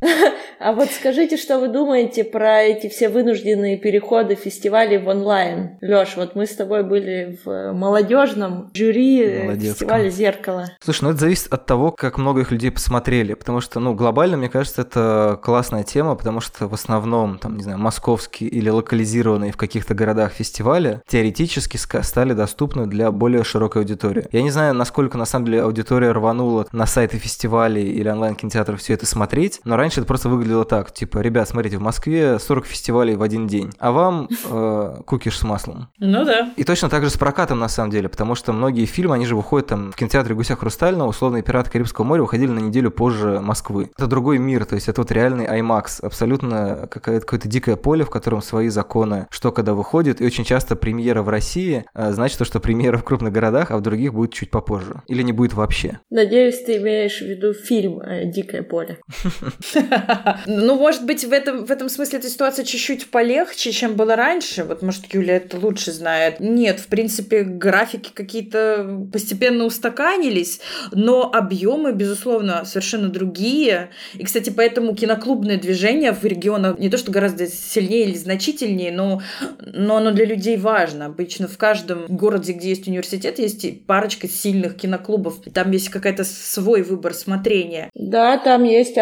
[0.62, 5.78] А вот скажите, что вы думаете про эти все вынужденные переходы фестивалей в онлайн?
[5.80, 9.72] Лёш, вот мы с тобой были в молодежном жюри Молодецком.
[9.72, 10.66] фестиваля «Зеркало».
[10.80, 14.36] Слушай, ну это зависит от того, как много их людей посмотрели, потому что, ну, глобально,
[14.36, 19.52] мне кажется, это классная тема, потому что в основном, там, не знаю, московские или локализированные
[19.52, 24.26] в каких-то городах фестивали теоретически стали доступны для более широкой аудитории.
[24.30, 28.92] Я не знаю, насколько, на самом деле, аудитория рванула на сайты фестивалей или онлайн-кинотеатров все
[28.92, 33.16] это смотреть, но раньше это просто выглядело так, типа, ребят, смотрите, в Москве 40 фестивалей
[33.16, 35.88] в один день, а вам э, кукиш с маслом.
[35.98, 36.52] Ну да.
[36.56, 39.36] И точно так же с прокатом, на самом деле, потому что многие фильмы, они же
[39.36, 43.90] выходят там в кинотеатре «Гуся Хрустального», условные «Пираты Карибского моря» выходили на неделю позже Москвы.
[43.96, 48.42] Это другой мир, то есть это вот реальный IMAX, абсолютно какое-то дикое поле, в котором
[48.42, 52.60] свои законы, что когда выходит, и очень часто премьера в России э, значит то, что
[52.60, 55.02] премьера в крупных городах, а в других будет чуть попозже.
[55.06, 56.00] Или не будет вообще.
[56.10, 58.98] Надеюсь, ты имеешь в виду фильм э, «Дикое поле».
[60.46, 64.64] Ну, может быть, в этом, в этом смысле эта ситуация чуть-чуть полегче, чем было раньше.
[64.64, 66.40] Вот, может, Юля это лучше знает.
[66.40, 70.60] Нет, в принципе, графики какие-то постепенно устаканились,
[70.92, 73.90] но объемы, безусловно, совершенно другие.
[74.14, 79.22] И, кстати, поэтому киноклубное движение в регионах не то, что гораздо сильнее или значительнее, но,
[79.60, 81.06] но оно для людей важно.
[81.06, 85.40] Обычно в каждом городе, где есть университет, есть парочка сильных киноклубов.
[85.52, 87.90] Там есть какая-то свой выбор смотрения.
[87.94, 88.96] Да, там есть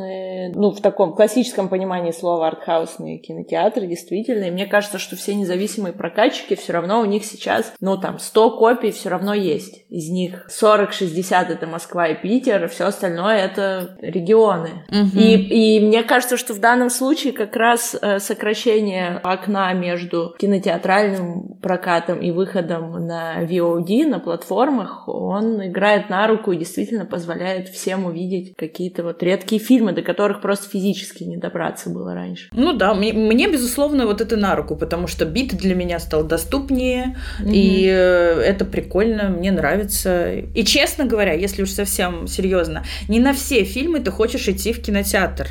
[0.00, 4.44] артхаусные, ну, в таком классическом понимании слова артхаусные кинотеатры, действительно.
[4.44, 8.58] И мне кажется, что все независимые прокатчики все равно у них сейчас, ну, там, 100
[8.58, 9.84] копий все равно есть.
[9.88, 14.84] Из них 40-60 это Москва и Питер, все остальное это регионы.
[14.88, 15.18] Угу.
[15.18, 21.58] И, и мне кажется, что в данном случае как раз э, сокращение окна между кинотеатральным
[21.62, 28.06] прокатом и выходом на VOD, на платформах, он играет на руку и действительно позволяет всем
[28.06, 32.48] увидеть какие-то вот редкие фильмы, до которых просто физически не добраться было раньше.
[32.52, 36.24] Ну да, мне, мне безусловно, вот это на руку, потому что бит для меня стал
[36.24, 37.52] доступнее, mm-hmm.
[37.52, 40.34] и э, это прикольно, мне нравится.
[40.34, 44.82] И честно говоря, если уж совсем серьезно, не на все фильмы ты хочешь идти в
[44.82, 45.48] кинотеатр.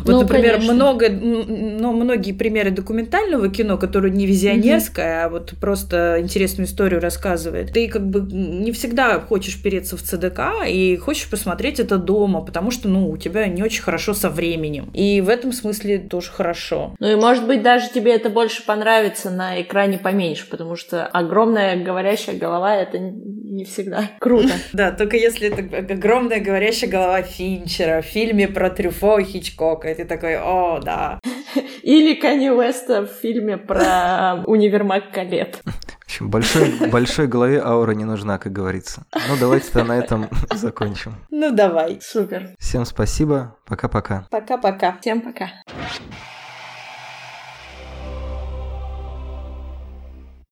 [0.00, 0.74] Вот, ну, например, конечно.
[0.74, 5.26] много, но многие примеры документального кино, которое не визионерское, mm-hmm.
[5.26, 7.72] а вот просто интересную историю рассказывает.
[7.72, 12.70] Ты как бы не всегда хочешь переться в ЦДК и хочешь посмотреть это дома, потому
[12.70, 14.90] что, ну, у тебя не очень хорошо со временем.
[14.94, 16.94] И в этом смысле тоже хорошо.
[16.98, 21.76] Ну и, может быть, даже тебе это больше понравится на экране поменьше, потому что огромная
[21.76, 24.52] говорящая голова— это не всегда круто.
[24.72, 29.90] Да, только если это огромная говорящая голова Финчера в фильме про Трюфо и Хичко Хичкока,
[29.90, 31.20] и ты такой, о, да.
[31.82, 35.60] Или Канни Уэста в фильме про универмаг Калет.
[35.64, 39.02] В общем, большой, большой голове аура не нужна, как говорится.
[39.14, 41.16] Ну, давайте-то на этом закончим.
[41.30, 41.98] Ну, давай.
[42.00, 42.50] Супер.
[42.58, 43.56] Всем спасибо.
[43.66, 44.26] Пока-пока.
[44.30, 44.96] Пока-пока.
[45.00, 45.50] Всем пока.